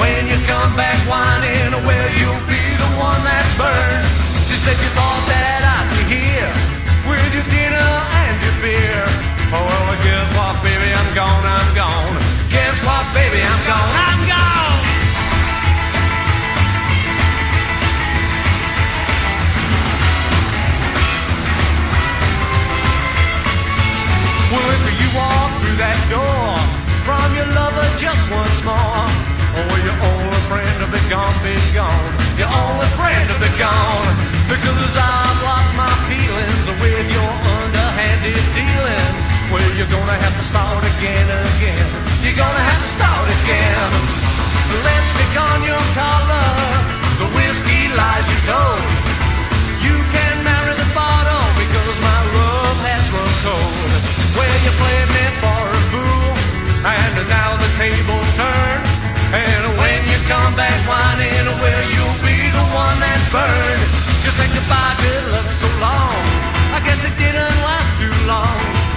When 0.00 0.26
you 0.26 0.38
come 0.48 0.74
back 0.74 0.96
whining, 1.06 1.70
well, 1.84 2.08
you'll 2.18 2.44
be 2.48 2.64
the 2.80 2.90
one 2.98 3.20
that's 3.22 3.52
burned. 3.60 4.29
Said 4.60 4.76
you 4.76 4.92
thought 4.92 5.24
that 5.32 5.64
I'd 5.64 5.88
be 5.96 6.04
here 6.20 6.52
with 7.08 7.32
your 7.32 7.48
dinner 7.48 7.90
and 8.20 8.36
your 8.44 8.56
beer. 8.60 9.04
Oh, 9.56 9.64
well, 9.64 9.96
guess 10.04 10.28
what, 10.36 10.60
baby, 10.60 10.92
I'm 10.92 11.10
gone, 11.16 11.44
I'm 11.48 11.70
gone. 11.72 12.16
Guess 12.52 12.76
what, 12.84 13.08
baby, 13.16 13.40
I'm 13.40 13.62
gone, 13.64 13.92
I'm 14.04 14.20
gone. 14.28 14.60
Well, 24.52 24.76
you 24.92 25.08
walk 25.16 25.50
through 25.64 25.78
that 25.80 25.96
door 26.12 26.52
from 27.08 27.28
your 27.32 27.48
lover 27.48 27.88
just 27.96 28.28
once 28.28 28.60
more, 28.60 29.08
oh, 29.58 29.74
your 29.86 29.98
only 29.98 30.40
friend 30.50 30.74
to 30.82 30.86
be 30.90 31.00
gone, 31.10 31.34
be 31.42 31.54
gone. 31.74 32.10
Your 32.38 32.50
only 32.50 32.88
friend 32.98 33.24
to 33.30 33.36
be 33.42 33.50
gone. 33.58 34.14
Because 34.50 34.94
I've 34.98 35.40
lost 35.46 35.70
my 35.78 35.90
feelings 36.10 36.66
with 36.82 37.06
your 37.10 37.32
underhanded 37.58 38.42
dealings. 38.54 39.24
Well, 39.50 39.70
you're 39.78 39.90
gonna 39.90 40.18
have 40.18 40.34
to 40.38 40.44
start 40.46 40.82
again, 40.98 41.26
again. 41.54 41.86
You're 42.22 42.38
gonna 42.38 42.64
have 42.70 42.82
to 42.82 42.90
start 42.90 43.26
again. 43.42 43.90
The 44.70 44.78
lipstick 44.86 45.34
on 45.38 45.58
your 45.66 45.84
collar, 45.98 46.50
the 47.18 47.28
whiskey 47.34 47.90
lies 47.94 48.26
you 48.30 48.38
told. 48.46 48.82
You 49.86 49.96
can 50.14 50.34
marry 50.46 50.74
the 50.78 50.90
bottle 50.94 51.46
because 51.58 51.96
my 52.02 52.20
love 52.38 52.78
has 52.90 53.04
run 53.14 53.32
cold. 53.46 53.90
Well, 54.34 54.56
you 54.66 54.72
played 54.82 55.10
me 55.14 55.24
for 55.42 55.62
a 55.78 55.80
fool, 55.90 56.30
and 56.86 57.14
now 57.26 57.50
the 57.58 57.69
goodbye, 64.54 64.94
so 65.52 65.68
long. 65.80 66.22
I 66.76 66.80
guess 66.84 67.02
it 67.04 67.14
didn't 67.18 67.58
last 67.66 67.90
too 68.00 68.14
long. 68.26 68.90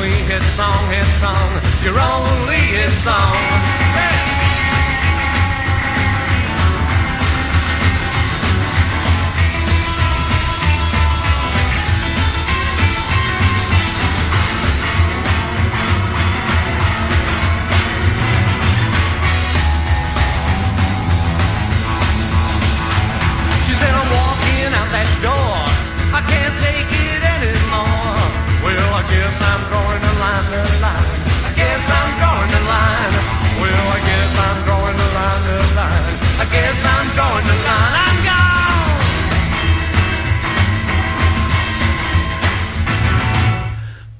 Only 0.00 0.10
hit 0.28 0.42
song, 0.56 0.90
hit 0.90 1.06
song, 1.20 1.50
your 1.84 1.98
only 1.98 2.56
hit 2.56 2.92
song. 3.00 3.79
I 29.00 29.02
guess 29.08 29.32
I'm 29.40 29.62
drawing 29.72 30.02
the 30.04 30.14
line, 30.20 30.44
the 30.52 30.60
line. 30.84 31.08
I 31.48 31.50
guess 31.56 31.88
I'm 31.88 32.10
drawing 32.20 32.52
the 32.52 32.62
line. 32.68 33.14
Well, 33.56 33.86
I 33.96 34.00
guess 34.04 34.32
I'm 34.44 34.58
drawing 34.68 34.96
the 35.00 35.08
line, 35.16 35.42
the 35.48 35.56
line. 35.80 36.14
I 36.36 36.44
guess 36.52 36.84
I'm 36.84 37.08
drawing 37.16 37.46
the 37.48 37.56
line. 37.64 37.94
I'm 38.04 38.18
gone. 38.28 38.60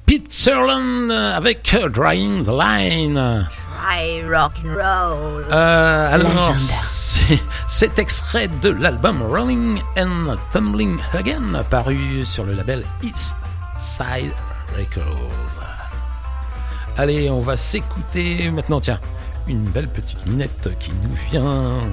Pete 0.07 0.31
Sutherland 0.33 1.11
avec 1.11 1.77
Drying 1.91 2.43
the 2.43 2.53
Line. 2.53 3.47
I 3.77 4.23
rock 4.27 4.53
and 4.65 4.73
roll. 4.73 5.45
Euh, 5.51 6.15
alors, 6.15 6.55
c'est 6.57 7.39
cet 7.67 7.99
extrait 7.99 8.47
de 8.63 8.69
l'album 8.69 9.21
Rolling 9.21 9.79
and 9.95 10.37
Tumbling 10.51 10.97
Again, 11.13 11.63
paru 11.69 12.25
sur 12.25 12.45
le 12.45 12.53
label 12.53 12.83
East 13.03 13.35
Side 13.77 14.33
Allez, 16.97 17.29
on 17.29 17.39
va 17.39 17.55
s'écouter 17.55 18.51
maintenant, 18.51 18.81
tiens, 18.81 18.99
une 19.47 19.63
belle 19.63 19.87
petite 19.87 20.25
minette 20.27 20.69
qui 20.79 20.91
nous 20.91 21.15
vient 21.29 21.83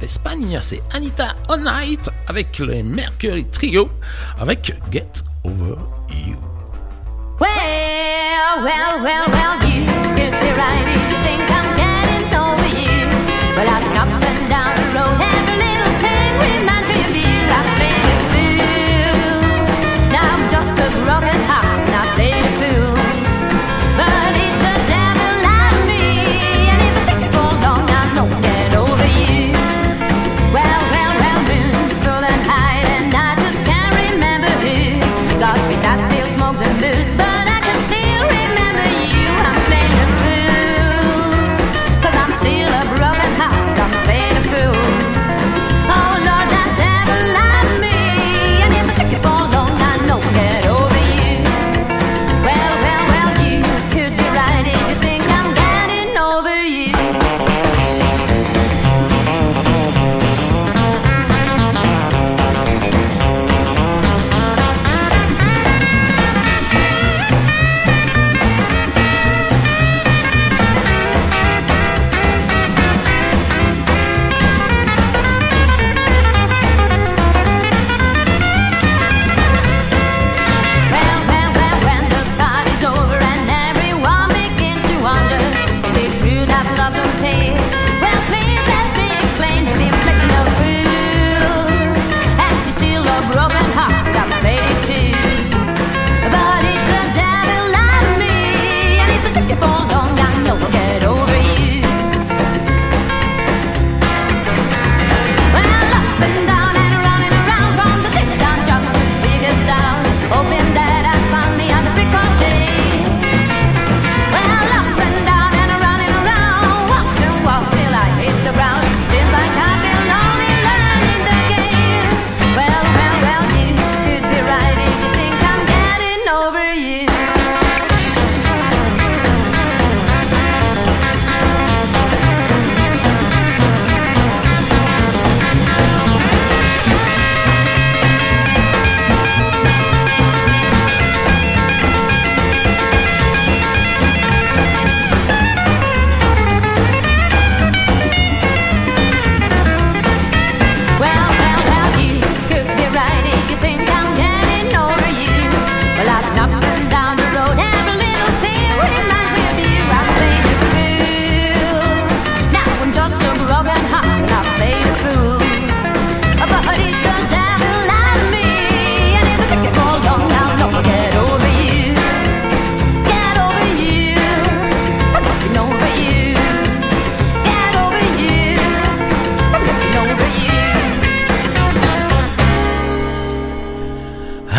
d'Espagne. 0.00 0.58
C'est 0.60 0.82
Anita 0.92 1.34
On 1.48 1.58
Night 1.58 2.10
avec 2.26 2.58
les 2.58 2.82
Mercury 2.82 3.46
Trio 3.46 3.88
avec 4.38 4.72
Get 4.90 5.22
Over 5.44 5.76
You. 6.10 6.36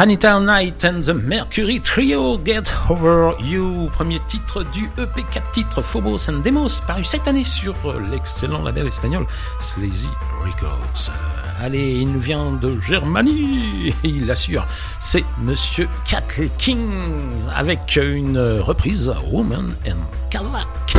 Anita 0.01 0.39
Night 0.39 0.85
and 0.85 1.03
the 1.03 1.13
Mercury 1.13 1.81
Trio 1.81 2.37
Get 2.37 2.71
Over 2.89 3.35
You, 3.41 3.89
premier 3.91 4.21
titre 4.27 4.63
du 4.63 4.85
EP 4.97 5.25
4 5.29 5.51
titres 5.51 5.81
Phobos 5.81 6.29
and 6.29 6.39
Demos, 6.39 6.79
paru 6.87 7.03
cette 7.03 7.27
année 7.27 7.43
sur 7.43 7.75
l'excellent 8.09 8.63
label 8.63 8.87
espagnol 8.87 9.27
Sleazy 9.59 10.07
Records. 10.41 11.09
Euh, 11.09 11.65
Allez, 11.65 11.99
il 11.99 12.13
nous 12.13 12.21
vient 12.21 12.53
de 12.53 12.79
Germanie, 12.79 13.93
il 14.05 14.25
l'assure, 14.25 14.65
c'est 15.01 15.25
Monsieur 15.41 15.89
Catley 16.05 16.49
Kings 16.57 17.49
avec 17.53 17.99
une 18.01 18.39
reprise 18.61 19.13
Woman 19.29 19.75
and 19.85 19.97
Cadillac. 20.29 20.95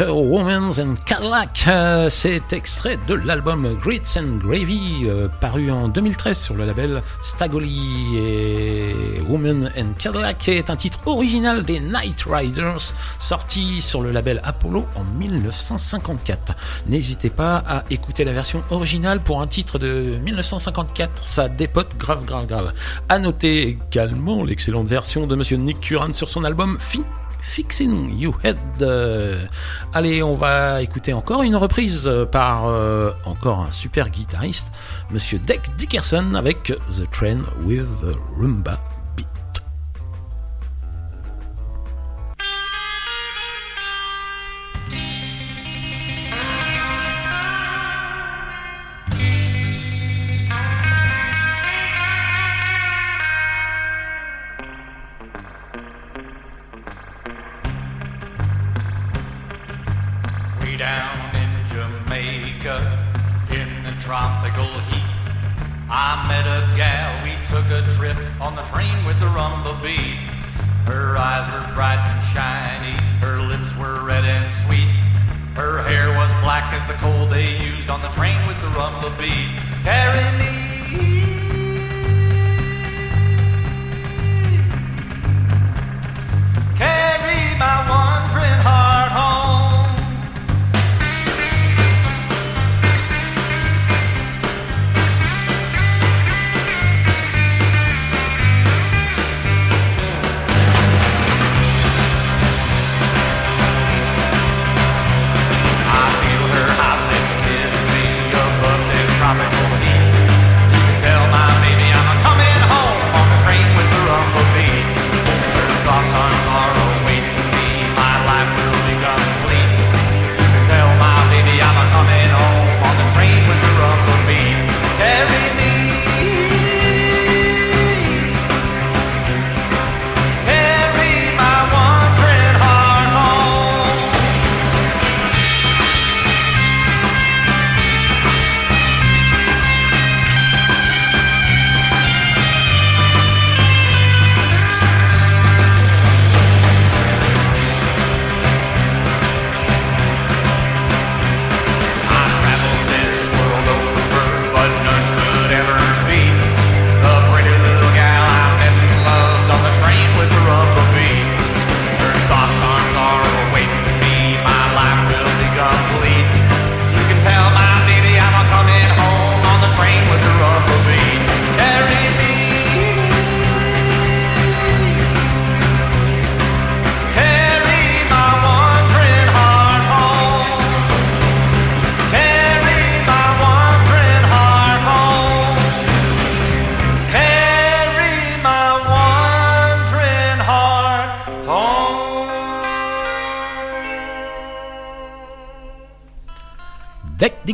Avec 0.00 0.78
and 0.78 0.94
Cadillac. 1.04 1.64
Euh, 1.68 2.08
C'est 2.08 2.52
extrait 2.54 2.98
de 3.06 3.14
l'album 3.14 3.76
Grits 3.82 4.16
and 4.16 4.38
Gravy, 4.38 5.02
euh, 5.04 5.28
paru 5.40 5.70
en 5.70 5.88
2013 5.88 6.38
sur 6.38 6.54
le 6.54 6.64
label 6.64 7.02
Stagoli. 7.22 8.16
Et 8.16 9.20
Woman 9.28 9.70
and 9.76 9.92
Cadillac 9.98 10.48
est 10.48 10.70
un 10.70 10.76
titre 10.76 11.00
original 11.06 11.64
des 11.64 11.80
Night 11.80 12.24
Riders, 12.26 12.94
sorti 13.18 13.82
sur 13.82 14.00
le 14.00 14.10
label 14.10 14.40
Apollo 14.42 14.86
en 14.96 15.04
1954. 15.18 16.54
N'hésitez 16.86 17.30
pas 17.30 17.62
à 17.66 17.84
écouter 17.90 18.24
la 18.24 18.32
version 18.32 18.62
originale 18.70 19.20
pour 19.20 19.42
un 19.42 19.46
titre 19.46 19.78
de 19.78 20.16
1954. 20.22 21.26
Ça 21.26 21.48
dépote 21.48 21.96
grave, 21.98 22.24
grave, 22.24 22.46
grave. 22.46 22.72
À 23.08 23.18
noter 23.18 23.78
également 23.90 24.44
l'excellente 24.44 24.86
version 24.86 25.26
de 25.26 25.36
Monsieur 25.36 25.58
Nick 25.58 25.80
Turan 25.80 26.12
sur 26.12 26.30
son 26.30 26.44
album 26.44 26.78
Fin 26.80 27.02
Fixing 27.40 28.18
You 28.18 28.34
Head. 28.42 28.58
Euh, 28.82 29.46
allez, 29.92 30.22
on 30.22 30.34
va 30.34 30.82
écouter 30.82 31.12
encore 31.12 31.42
une 31.42 31.56
reprise 31.56 32.06
euh, 32.06 32.24
par 32.24 32.66
euh, 32.66 33.12
encore 33.24 33.60
un 33.60 33.70
super 33.70 34.10
guitariste, 34.10 34.72
Monsieur 35.10 35.38
Deck 35.38 35.62
Dickerson 35.76 36.34
avec 36.34 36.64
The 36.64 37.10
Train 37.10 37.40
with 37.64 37.86
the 38.02 38.16
Rumba 38.38 38.89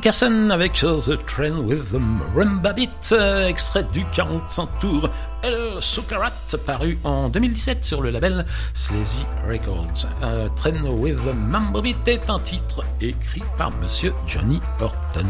Avec 0.06 0.74
The 0.74 1.26
Train 1.26 1.64
with 1.64 1.90
the 1.90 1.98
Marimba 1.98 2.72
Beat, 2.72 3.08
euh, 3.10 3.48
extrait 3.48 3.82
du 3.92 4.04
45 4.12 4.68
tours 4.78 5.10
El 5.42 5.82
Sukarat, 5.82 6.30
paru 6.64 6.96
en 7.02 7.28
2017 7.28 7.84
sur 7.84 8.00
le 8.00 8.10
label 8.10 8.46
Sleazy 8.72 9.26
Records. 9.48 10.06
Euh, 10.22 10.48
Train 10.54 10.80
with 10.84 11.16
the 11.24 11.34
Marimba 11.34 11.80
Beat 11.80 12.06
est 12.06 12.30
un 12.30 12.38
titre 12.38 12.84
écrit 13.00 13.42
par 13.58 13.72
monsieur 13.82 14.14
Johnny 14.28 14.60
Horton. 14.80 15.26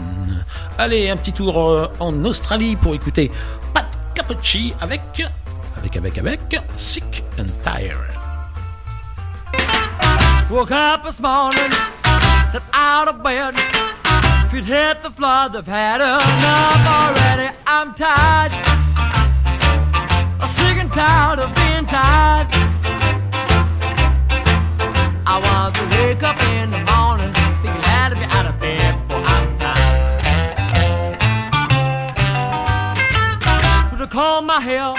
Allez, 0.76 1.08
un 1.08 1.16
petit 1.16 1.32
tour 1.32 1.58
euh, 1.58 1.86
en 1.98 2.22
Australie 2.26 2.76
pour 2.76 2.94
écouter 2.94 3.32
Pat 3.72 3.86
Capucci 4.14 4.74
avec, 4.82 5.22
avec, 5.78 5.96
avec, 5.96 6.18
avec 6.18 6.60
Sick 6.76 7.24
and 7.40 7.48
Tired. 7.62 7.96
Woke 10.50 10.70
up 10.70 11.02
this 11.02 11.18
morning, 11.18 11.72
stepped 12.50 12.68
out 12.74 13.08
of 13.08 13.22
bed. 13.22 13.54
Feet 14.56 14.64
hit 14.64 15.02
the 15.02 15.10
floor, 15.10 15.50
they've 15.50 15.66
had 15.66 16.00
enough 16.00 16.86
already. 16.88 17.54
I'm 17.66 17.92
tired, 17.92 18.52
I'm 20.40 20.48
sick 20.48 20.78
and 20.78 20.90
tired 20.90 21.40
of 21.40 21.54
being 21.54 21.84
tired. 21.84 22.48
I 25.26 25.38
want 25.44 25.74
to 25.74 25.82
wake 25.94 26.22
up 26.22 26.40
in 26.54 26.70
the 26.70 26.78
morning, 26.88 27.34
be 27.60 27.68
glad 27.68 28.08
to 28.08 28.16
be 28.16 28.24
out 28.24 28.46
of 28.46 28.58
bed, 28.58 28.98
for 29.08 29.16
I'm 29.16 29.58
tired. 29.58 31.20
Should 33.90 34.00
have 34.00 34.08
combed 34.08 34.46
my 34.46 34.60
hair, 34.62 34.94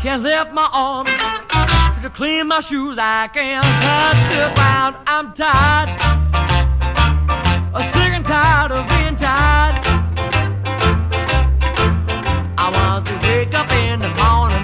can't 0.00 0.22
lift 0.22 0.52
my 0.52 0.70
arm. 0.72 1.08
Should 1.08 2.04
have 2.04 2.14
cleaned 2.14 2.48
my 2.48 2.60
shoes, 2.60 2.98
I 3.00 3.26
can't 3.34 3.64
touch 3.82 4.22
the 4.30 4.54
ground. 4.54 4.94
I'm 5.08 5.32
tired. 5.32 6.69
Tired 8.30 8.70
of 8.70 8.88
being 8.88 9.16
tired. 9.16 9.80
I 12.56 12.70
want 12.72 13.04
to 13.06 13.14
wake 13.26 13.54
up 13.54 13.72
in 13.72 13.98
the 13.98 14.08
morning, 14.10 14.59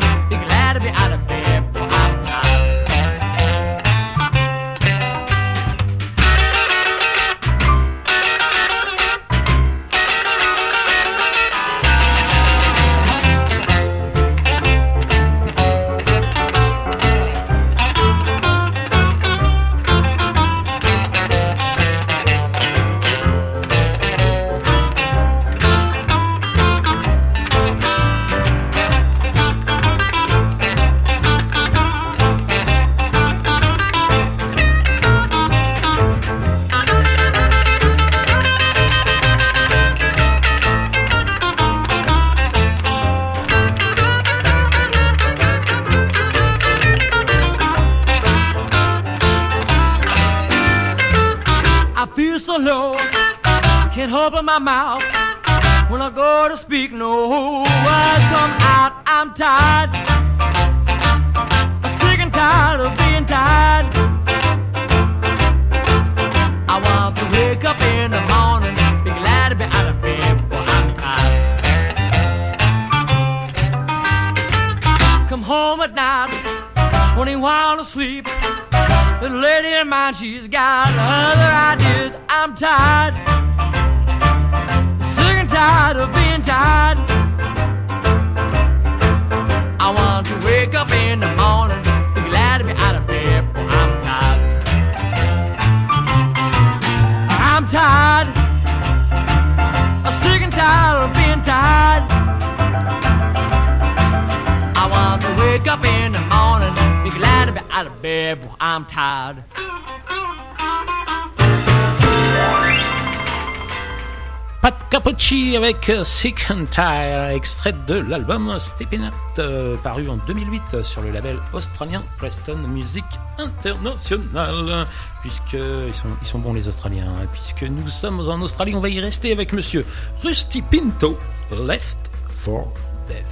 Avec 115.33 115.91
Sick 116.05 116.53
and 116.53 116.66
Tired, 116.70 117.35
extrait 117.35 117.74
de 117.89 117.95
l'album 117.95 118.57
Steppin' 118.61 119.09
Up, 119.09 119.14
euh, 119.41 119.77
paru 119.79 120.09
en 120.09 120.18
2008 120.18 120.85
sur 120.85 121.03
le 121.03 121.11
label 121.11 121.41
australien 121.53 122.05
Preston 122.16 122.59
Music 122.68 123.05
International. 123.37 124.87
Puisque 125.22 125.55
ils 125.55 125.95
sont, 125.95 126.09
ils 126.22 126.29
sont 126.29 126.39
bons 126.39 126.53
les 126.53 126.68
Australiens, 126.68 127.09
hein. 127.09 127.27
puisque 127.33 127.64
nous 127.64 127.89
sommes 127.89 128.20
en 128.29 128.41
Australie, 128.41 128.77
on 128.77 128.81
va 128.81 128.89
y 128.89 129.01
rester 129.01 129.33
avec 129.33 129.53
monsieur 129.53 129.85
Rusty 130.22 130.62
Pinto, 130.62 131.18
Left 131.51 131.99
for 132.37 132.72
Dead. 133.09 133.24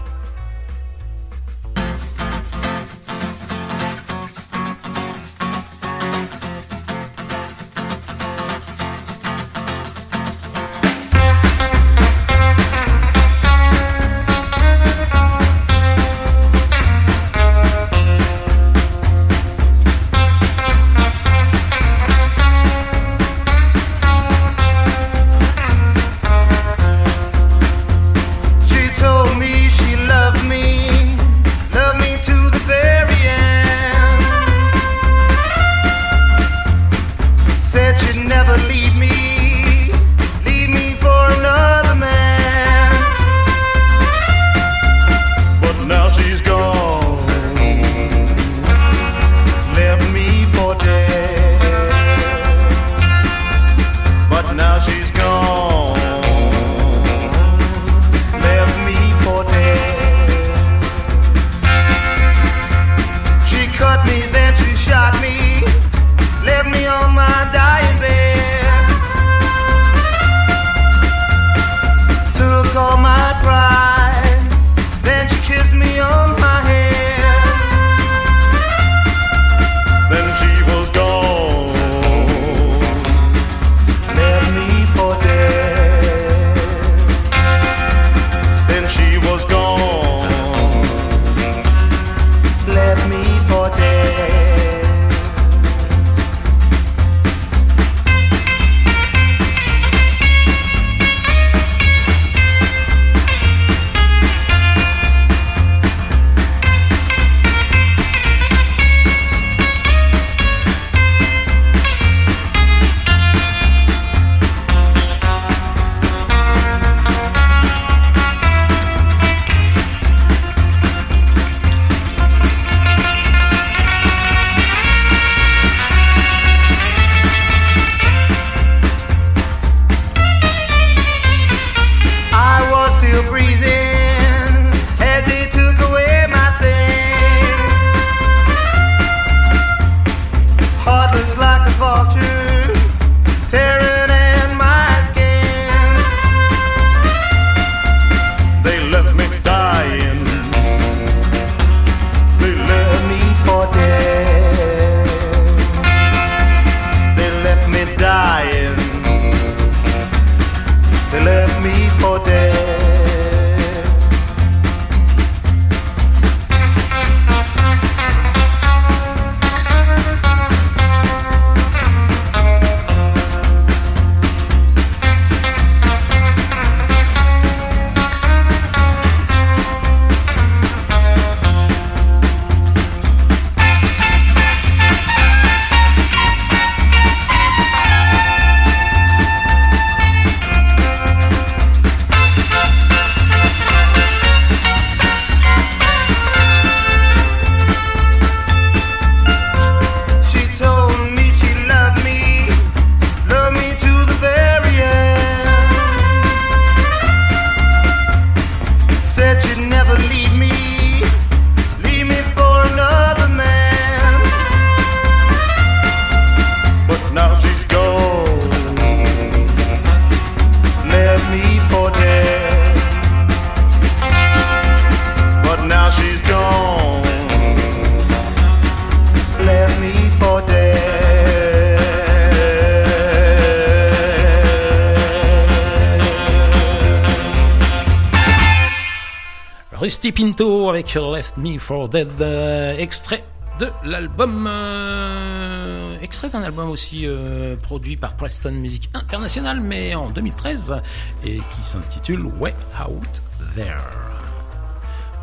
Avec 240.75 240.95
Left 240.95 241.37
Me 241.37 241.57
for 241.57 241.89
Dead, 241.89 242.21
euh, 242.21 242.77
extrait 242.77 243.23
de 243.61 243.69
l'album, 243.85 244.49
euh, 244.51 245.97
extrait 246.03 246.31
d'un 246.31 246.43
album 246.43 246.69
aussi 246.69 247.07
euh, 247.07 247.55
produit 247.55 247.97
par 247.97 248.17
Preston 248.17 248.51
Music 248.51 248.91
International, 248.93 249.61
mais 249.61 249.95
en 249.95 250.11
2013, 250.11 250.83
et 251.25 251.37
qui 251.37 251.63
s'intitule 251.63 252.27
Way 252.41 252.57
Out 252.89 253.23
There. 253.55 253.79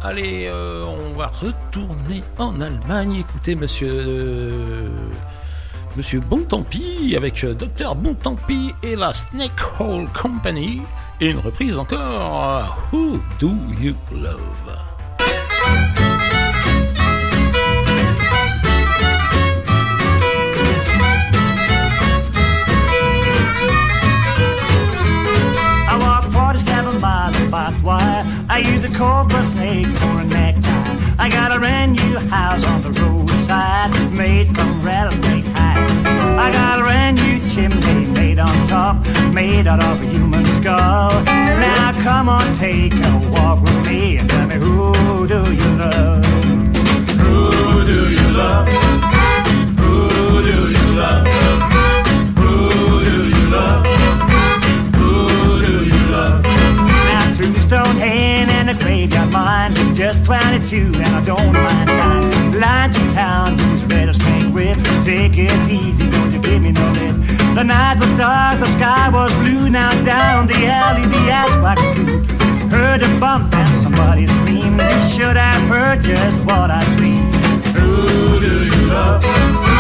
Allez, 0.02 0.50
on 0.50 1.18
va 1.18 1.28
retourner 1.28 2.24
en 2.38 2.62
Allemagne, 2.62 3.16
écoutez 3.16 3.56
monsieur... 3.56 4.90
Monsieur 5.98 6.22
Bontempi 6.22 7.16
avec 7.18 7.44
euh, 7.44 7.54
Dr 7.54 7.96
Bontempi 7.96 8.74
et 8.82 8.96
la 8.96 9.12
Snake 9.12 9.52
Hole 9.78 10.08
Company. 10.14 10.82
Et 11.20 11.28
une 11.28 11.40
reprise 11.40 11.78
encore. 11.78 12.78
Who 12.94 13.20
Do 13.42 13.52
You 13.78 13.94
Love? 14.14 14.91
I 25.94 25.98
walk 26.00 26.32
47 26.32 27.02
miles 27.02 27.40
of 27.40 27.52
barbed 27.52 27.84
wire. 27.84 28.26
I 28.50 28.60
use 28.60 28.84
a 28.84 28.90
cobra 28.90 29.44
snake 29.44 29.88
for 29.98 30.22
a 30.22 30.24
necktie. 30.24 30.31
I 31.22 31.30
got 31.30 31.52
a 31.52 31.60
brand 31.60 31.92
new 31.92 32.18
house 32.18 32.66
on 32.66 32.82
the 32.82 32.90
roadside 32.90 33.94
made 34.12 34.56
from 34.56 34.82
rattlesnake 34.82 35.46
hide. 35.46 35.88
I 36.08 36.52
got 36.52 36.80
a 36.80 36.82
brand 36.82 37.18
new 37.18 37.48
chimney 37.48 38.08
made 38.08 38.40
on 38.40 38.68
top, 38.68 38.96
made 39.32 39.68
out 39.68 39.84
of 39.84 40.02
a 40.02 40.06
human 40.08 40.44
skull. 40.46 41.12
Now 41.24 41.92
come 42.02 42.28
on, 42.28 42.56
take 42.56 42.94
a 42.94 43.30
walk 43.32 43.62
with 43.62 43.86
me 43.86 44.18
and 44.18 44.28
tell 44.28 44.48
me 44.48 44.56
who 44.56 45.28
do 45.28 45.54
you 45.54 45.70
love? 45.78 46.26
Who 46.26 47.86
do 47.86 48.10
you 48.10 48.28
love? 48.32 48.68
Who 49.78 50.42
do 50.42 50.72
you 50.72 50.96
love? 50.96 51.41
The 58.72 58.78
graveyard 58.78 59.32
mine. 59.32 59.76
Just 59.94 60.24
22 60.24 60.94
and 60.96 61.06
I 61.06 61.22
don't 61.26 61.52
mind 61.52 62.56
Line 62.58 62.90
to 62.94 63.00
town, 63.12 63.58
who's 63.58 63.84
rattlesnake 63.84 64.54
whip. 64.54 64.78
Take 65.04 65.38
it 65.38 65.70
easy, 65.70 66.10
don't 66.10 66.32
you 66.32 66.40
give 66.40 66.62
me 66.62 66.72
no 66.72 66.92
lip. 66.94 67.18
The 67.54 67.64
night 67.64 68.00
was 68.00 68.10
dark, 68.14 68.62
the 68.62 68.68
sky 68.68 69.10
was 69.10 69.34
blue. 69.40 69.70
Now 69.70 69.92
down 70.06 70.48
the 70.48 70.66
alley, 70.68 71.06
the 71.06 71.18
asphalt 71.18 71.80
too 71.96 72.22
Heard 72.70 73.02
a 73.02 73.20
bump 73.20 73.54
and 73.54 73.82
somebody 73.82 74.26
screamed. 74.26 74.80
Should 75.12 75.36
I 75.36 75.98
just 75.98 76.46
what 76.46 76.72
I 76.72 76.82
seen. 76.96 77.30
Who 77.74 78.40
do 78.40 78.66
you 78.68 78.88
love? 78.88 79.71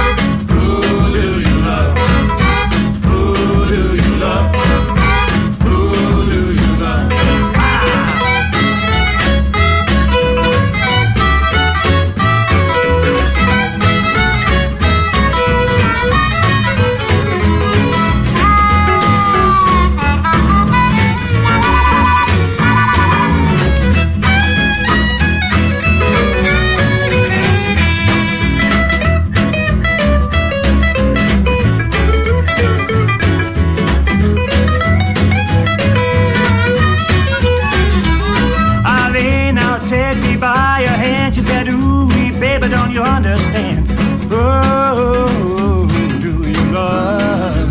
Said, 41.64 41.74
Ooh, 41.74 42.08
baby, 42.40 42.70
don't 42.70 42.92
you 42.92 43.04
understand? 43.04 43.86
Oh, 44.32 45.88
do 46.20 46.48
you 46.48 46.64
love? 46.72 47.70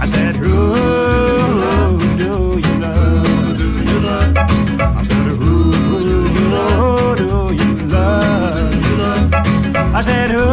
I 0.00 0.04
said, 0.04 0.34
Who 0.36 0.56
do 2.16 2.58
you 2.58 2.74
love? 2.80 4.36
I 4.80 5.02
said, 5.04 5.26
Who 5.40 5.72
do 6.02 6.28
you 6.34 6.46
love? 6.48 7.18
Do 7.18 7.24
you 7.54 7.86
love? 7.86 9.34
I 9.94 10.00
said, 10.02 10.30
Who 10.30 10.44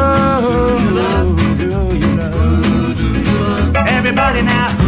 do 1.58 1.72
you 1.98 2.16
love? 2.16 3.76
Everybody 3.88 4.42
now, 4.44 4.83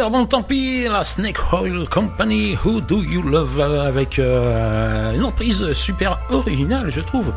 Dr 0.00 0.10
Bontempi, 0.10 0.88
la 0.88 1.04
Snake 1.04 1.52
Oil 1.52 1.86
Company, 1.86 2.56
Who 2.64 2.80
Do 2.80 3.02
You 3.02 3.20
Love 3.20 3.60
euh, 3.60 3.86
avec 3.86 4.18
euh, 4.18 5.12
une 5.12 5.24
reprise 5.24 5.74
super 5.74 6.18
originale, 6.30 6.90
je 6.90 7.02
trouve, 7.02 7.30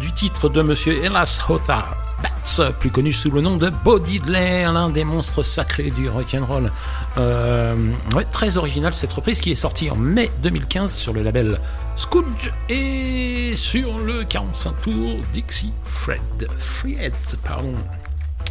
du 0.00 0.10
titre 0.10 0.48
de 0.48 0.60
Monsieur 0.60 1.04
Elas 1.04 1.40
Hota 1.48 1.84
Bats, 2.20 2.72
plus 2.80 2.90
connu 2.90 3.12
sous 3.12 3.30
le 3.30 3.40
nom 3.40 3.56
de 3.56 3.70
Bo 3.70 4.00
Diddley, 4.00 4.64
l'un 4.64 4.90
des 4.90 5.04
monstres 5.04 5.44
sacrés 5.44 5.92
du 5.92 6.08
rock'n'roll. 6.08 6.72
Euh, 7.18 7.76
ouais, 8.16 8.24
très 8.32 8.56
original 8.56 8.92
cette 8.94 9.12
reprise 9.12 9.38
qui 9.38 9.52
est 9.52 9.56
sortie 9.56 9.88
en 9.88 9.96
mai 9.96 10.28
2015 10.42 10.92
sur 10.92 11.12
le 11.12 11.22
label 11.22 11.60
Scooge 11.94 12.52
et 12.68 13.54
sur 13.54 13.96
le 14.00 14.24
45 14.24 14.80
tours 14.82 15.18
Dixie 15.32 15.72
Fred 15.84 16.48
Fred, 16.58 17.12
pardon. 17.44 17.74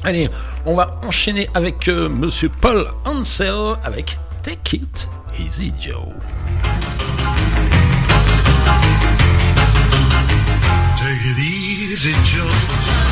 Allez, 0.03 0.29
on 0.65 0.75
va 0.75 0.99
enchaîner 1.03 1.49
avec 1.53 1.87
euh, 1.87 2.07
Monsieur 2.09 2.49
Paul 2.49 2.87
Ansel 3.05 3.75
avec 3.83 4.17
Take 4.43 4.77
It 4.77 5.09
Easy 5.39 5.73
Joe. 5.79 6.13
Take 10.97 11.23
it 11.25 11.37
easy, 11.39 12.13
Joe. 12.25 13.06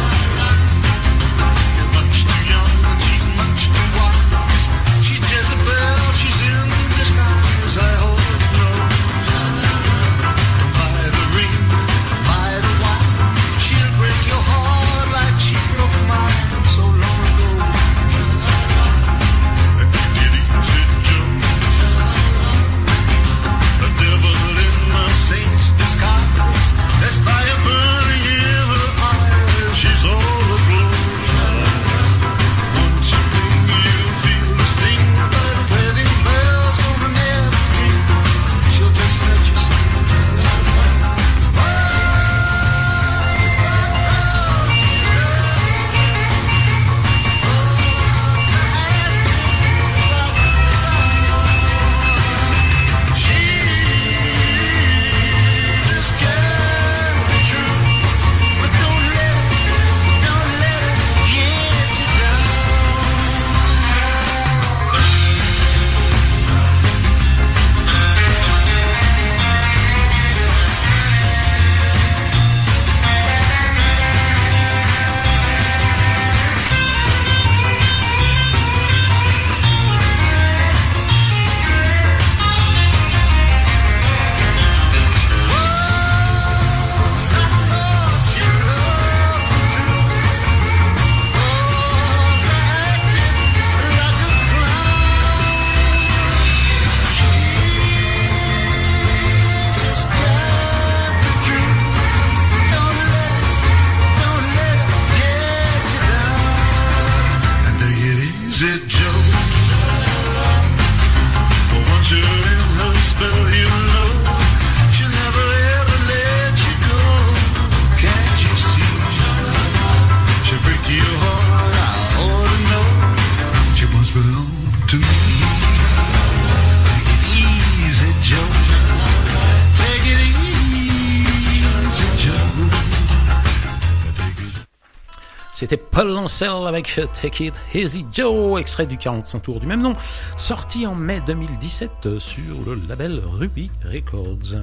Take 137.13 137.45
It 137.45 137.53
Easy 137.73 138.05
Joe, 138.13 138.59
extrait 138.59 138.85
du 138.85 138.97
45 138.97 139.41
tours 139.41 139.59
du 139.59 139.67
même 139.67 139.81
nom, 139.81 139.93
sorti 140.37 140.87
en 140.87 140.95
mai 140.95 141.21
2017 141.25 142.19
sur 142.19 142.41
le 142.65 142.79
label 142.87 143.21
Ruby 143.25 143.69
Records. 143.83 144.57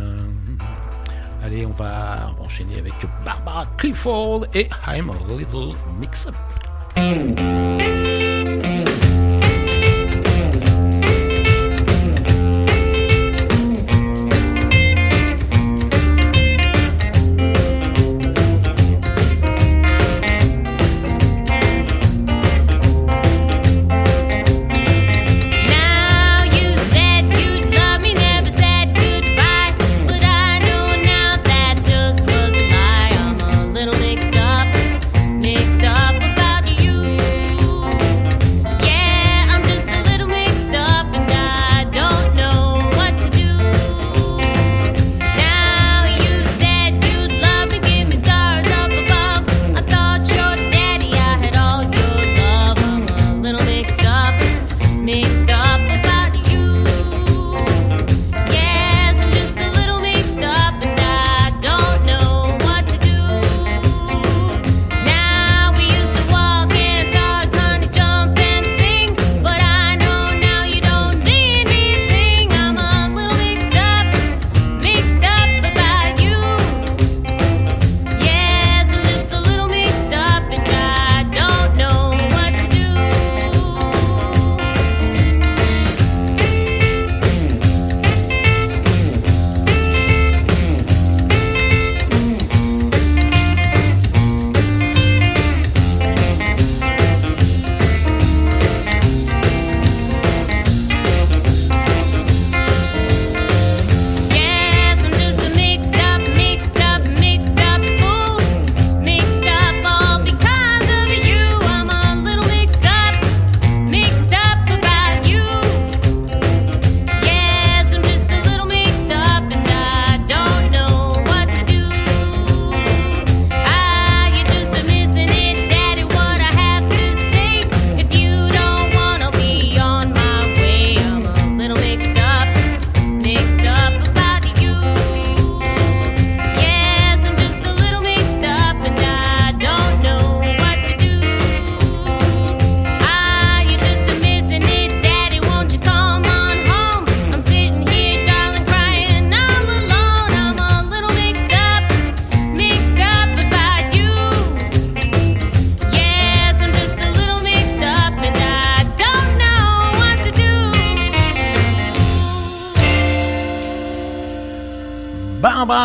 Allez, 1.45 1.67
on 1.67 1.73
va 1.73 2.35
enchaîner 2.41 2.79
avec 2.79 2.95
Barbara 3.25 3.67
Clifford 3.77 4.47
et 4.55 4.69
I'm 4.87 5.11
a 5.11 5.37
Little 5.37 5.75
Mix-Up. 6.01 6.35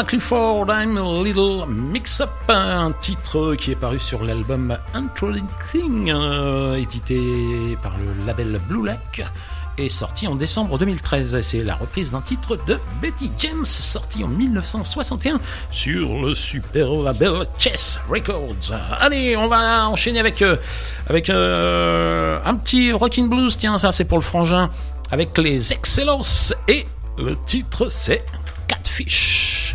Clifford, 0.07 0.67
I'm 0.69 0.95
a 0.95 1.21
Little 1.21 1.65
Mix 1.67 2.21
Up, 2.21 2.29
un 2.47 2.93
titre 2.93 3.55
qui 3.55 3.71
est 3.71 3.75
paru 3.75 3.99
sur 3.99 4.23
l'album 4.23 4.77
Introducing, 4.93 6.09
euh, 6.09 6.75
édité 6.75 7.77
par 7.83 7.97
le 7.97 8.25
label 8.25 8.61
Blue 8.69 8.85
Lac 8.85 9.21
et 9.77 9.89
sorti 9.89 10.25
en 10.25 10.35
décembre 10.35 10.77
2013. 10.77 11.41
C'est 11.41 11.61
la 11.61 11.75
reprise 11.75 12.13
d'un 12.13 12.21
titre 12.21 12.55
de 12.55 12.79
Betty 13.01 13.33
James, 13.39 13.65
sorti 13.65 14.23
en 14.23 14.29
1961 14.29 15.41
sur 15.71 16.21
le 16.21 16.33
super 16.35 16.89
label 16.89 17.45
Chess 17.59 17.99
Records. 18.09 18.73
Allez, 19.01 19.35
on 19.35 19.49
va 19.49 19.89
enchaîner 19.89 20.21
avec, 20.21 20.41
euh, 20.41 20.55
avec 21.09 21.29
euh, 21.29 22.39
un 22.45 22.55
petit 22.55 22.93
rockin' 22.93 23.27
blues, 23.27 23.57
tiens, 23.57 23.77
ça 23.77 23.91
c'est 23.91 24.05
pour 24.05 24.19
le 24.19 24.23
frangin, 24.23 24.69
avec 25.11 25.37
les 25.37 25.73
Excellos 25.73 26.53
et 26.69 26.85
le 27.17 27.35
titre 27.45 27.89
c'est 27.89 28.23
Catfish. 28.69 29.66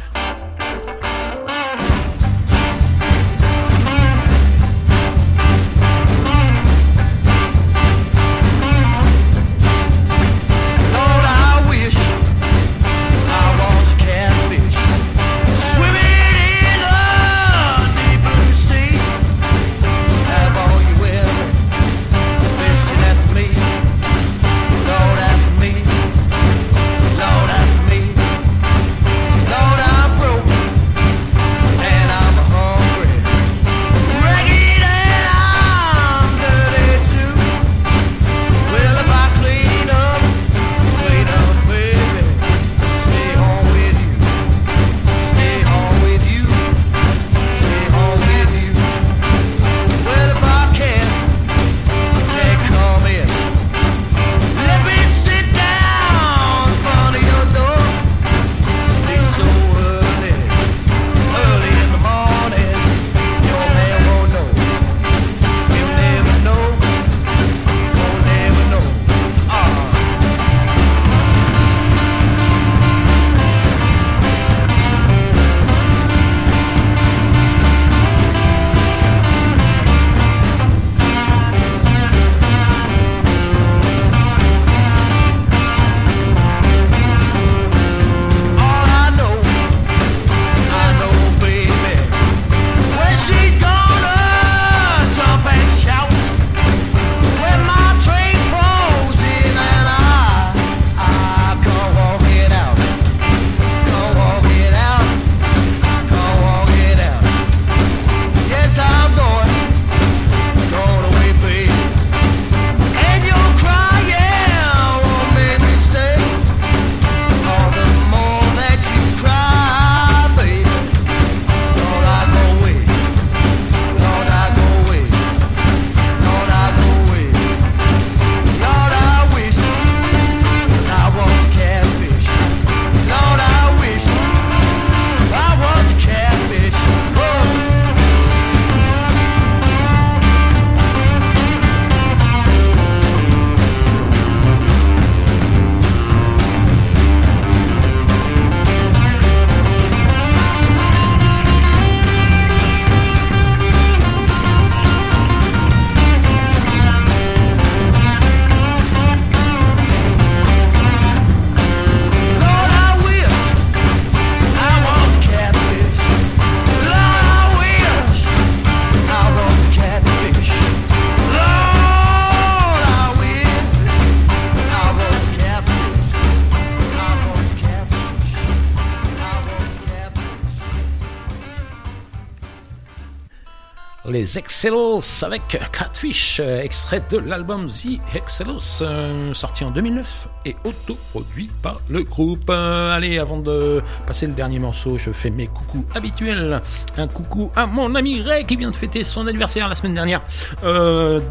Les 184.12 184.38
Excelos 184.38 185.24
avec 185.24 185.42
Catfish, 185.72 186.38
euh, 186.38 186.60
extrait 186.60 187.02
de 187.10 187.16
l'album 187.16 187.68
The 187.70 187.98
Excelos, 188.14 188.82
euh, 188.82 189.32
sorti 189.32 189.64
en 189.64 189.70
2009 189.70 190.28
et 190.44 190.54
autoproduit 190.64 191.50
par 191.62 191.80
le 191.88 192.02
groupe. 192.02 192.50
Euh, 192.50 192.94
allez, 192.94 193.18
avant 193.18 193.38
de 193.38 193.82
passer 194.06 194.26
le 194.26 194.34
dernier 194.34 194.58
morceau, 194.58 194.98
je 194.98 195.10
fais 195.12 195.30
mes 195.30 195.46
coucous 195.46 195.86
habituels. 195.94 196.60
Un 196.98 197.08
coucou 197.08 197.50
à 197.56 197.64
mon 197.66 197.94
ami 197.94 198.20
Ray 198.20 198.44
qui 198.44 198.56
vient 198.56 198.70
de 198.70 198.76
fêter 198.76 199.02
son 199.02 199.26
anniversaire 199.26 199.66
la 199.68 199.74
semaine 199.74 199.94
dernière 199.94 200.22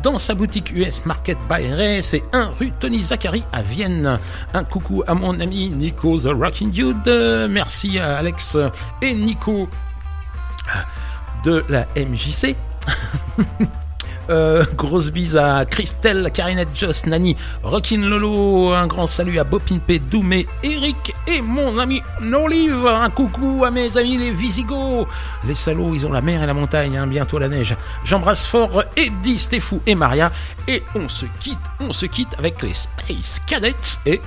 dans 0.02 0.18
sa 0.18 0.34
boutique 0.34 0.72
US 0.74 1.06
Market 1.06 1.38
by 1.48 1.72
Ray. 1.72 2.02
C'est 2.02 2.24
un 2.34 2.50
rue 2.60 2.72
Tony 2.80 3.00
Zachary 3.00 3.44
à 3.54 3.62
Vienne. 3.62 4.20
Un 4.56 4.64
coucou 4.64 5.04
à 5.06 5.14
mon 5.14 5.40
ami 5.40 5.70
Nico 5.70 6.18
The 6.18 6.30
Rocking 6.34 6.72
Dude. 6.72 7.48
Merci 7.50 8.00
à 8.00 8.18
Alex 8.18 8.58
et 9.02 9.14
Nico 9.14 9.70
de 11.44 11.64
la 11.70 11.86
MJC. 11.96 12.56
Euh, 14.30 14.64
grosse 14.78 15.12
bise 15.12 15.36
à 15.36 15.66
Christelle, 15.66 16.30
Karinette, 16.34 16.70
Joss, 16.74 17.06
Nani, 17.06 17.36
Rockin 17.64 17.98
Lolo, 17.98 18.72
un 18.72 18.88
grand 18.88 19.08
salut 19.08 19.40
à 19.40 19.44
Bopinpe, 19.44 19.92
Doumé, 20.10 20.48
Eric 20.64 21.14
et 21.28 21.42
mon 21.42 21.78
ami 21.80 22.02
Nolive. 22.22 22.86
Un 22.88 23.10
coucou 23.10 23.66
à 23.66 23.72
mes 23.72 23.98
amis 23.98 24.18
les 24.18 24.32
Visigoths. 24.32 25.08
Les 25.46 25.56
salauds, 25.56 25.94
ils 25.96 26.08
ont 26.08 26.14
la 26.14 26.22
mer 26.22 26.42
et 26.42 26.46
la 26.46 26.54
montagne, 26.54 26.98
hein, 26.98 27.08
bientôt 27.08 27.40
la 27.40 27.50
neige. 27.50 27.76
J'embrasse 28.06 28.46
fort 28.46 28.84
Eddie, 28.96 29.40
Stéphou 29.40 29.82
et 29.86 29.96
Maria. 29.96 30.32
Et 30.66 30.82
on 30.96 31.10
se 31.10 31.26
quitte, 31.42 31.58
on 31.82 31.92
se 31.92 32.06
quitte 32.06 32.34
avec 32.38 32.62
les 32.62 32.74
Space 32.74 33.42
Cadets 33.48 34.00
et 34.06 34.22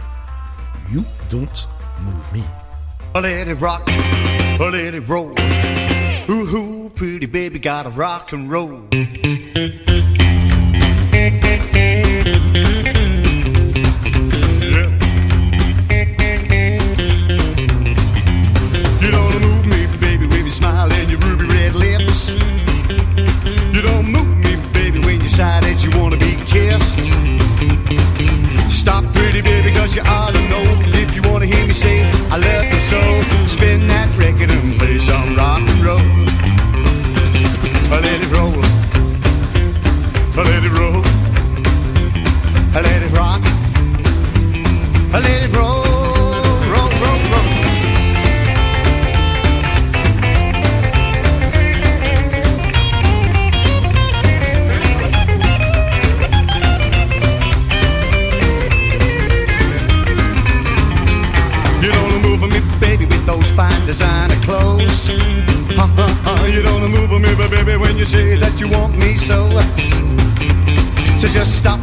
You 0.93 1.03
Don't 1.31 1.67
Move 2.05 2.27
Me. 2.35 2.43
It 3.17 3.59
rock, 3.59 3.89
it 3.89 5.09
roll. 5.09 5.35
Ooh, 6.29 6.84
pretty 6.95 7.27
baby, 7.27 7.59
gotta 7.59 7.91
rock 7.91 8.33
and 8.33 8.51
roll. 8.51 8.89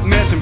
Messing, 0.06 0.40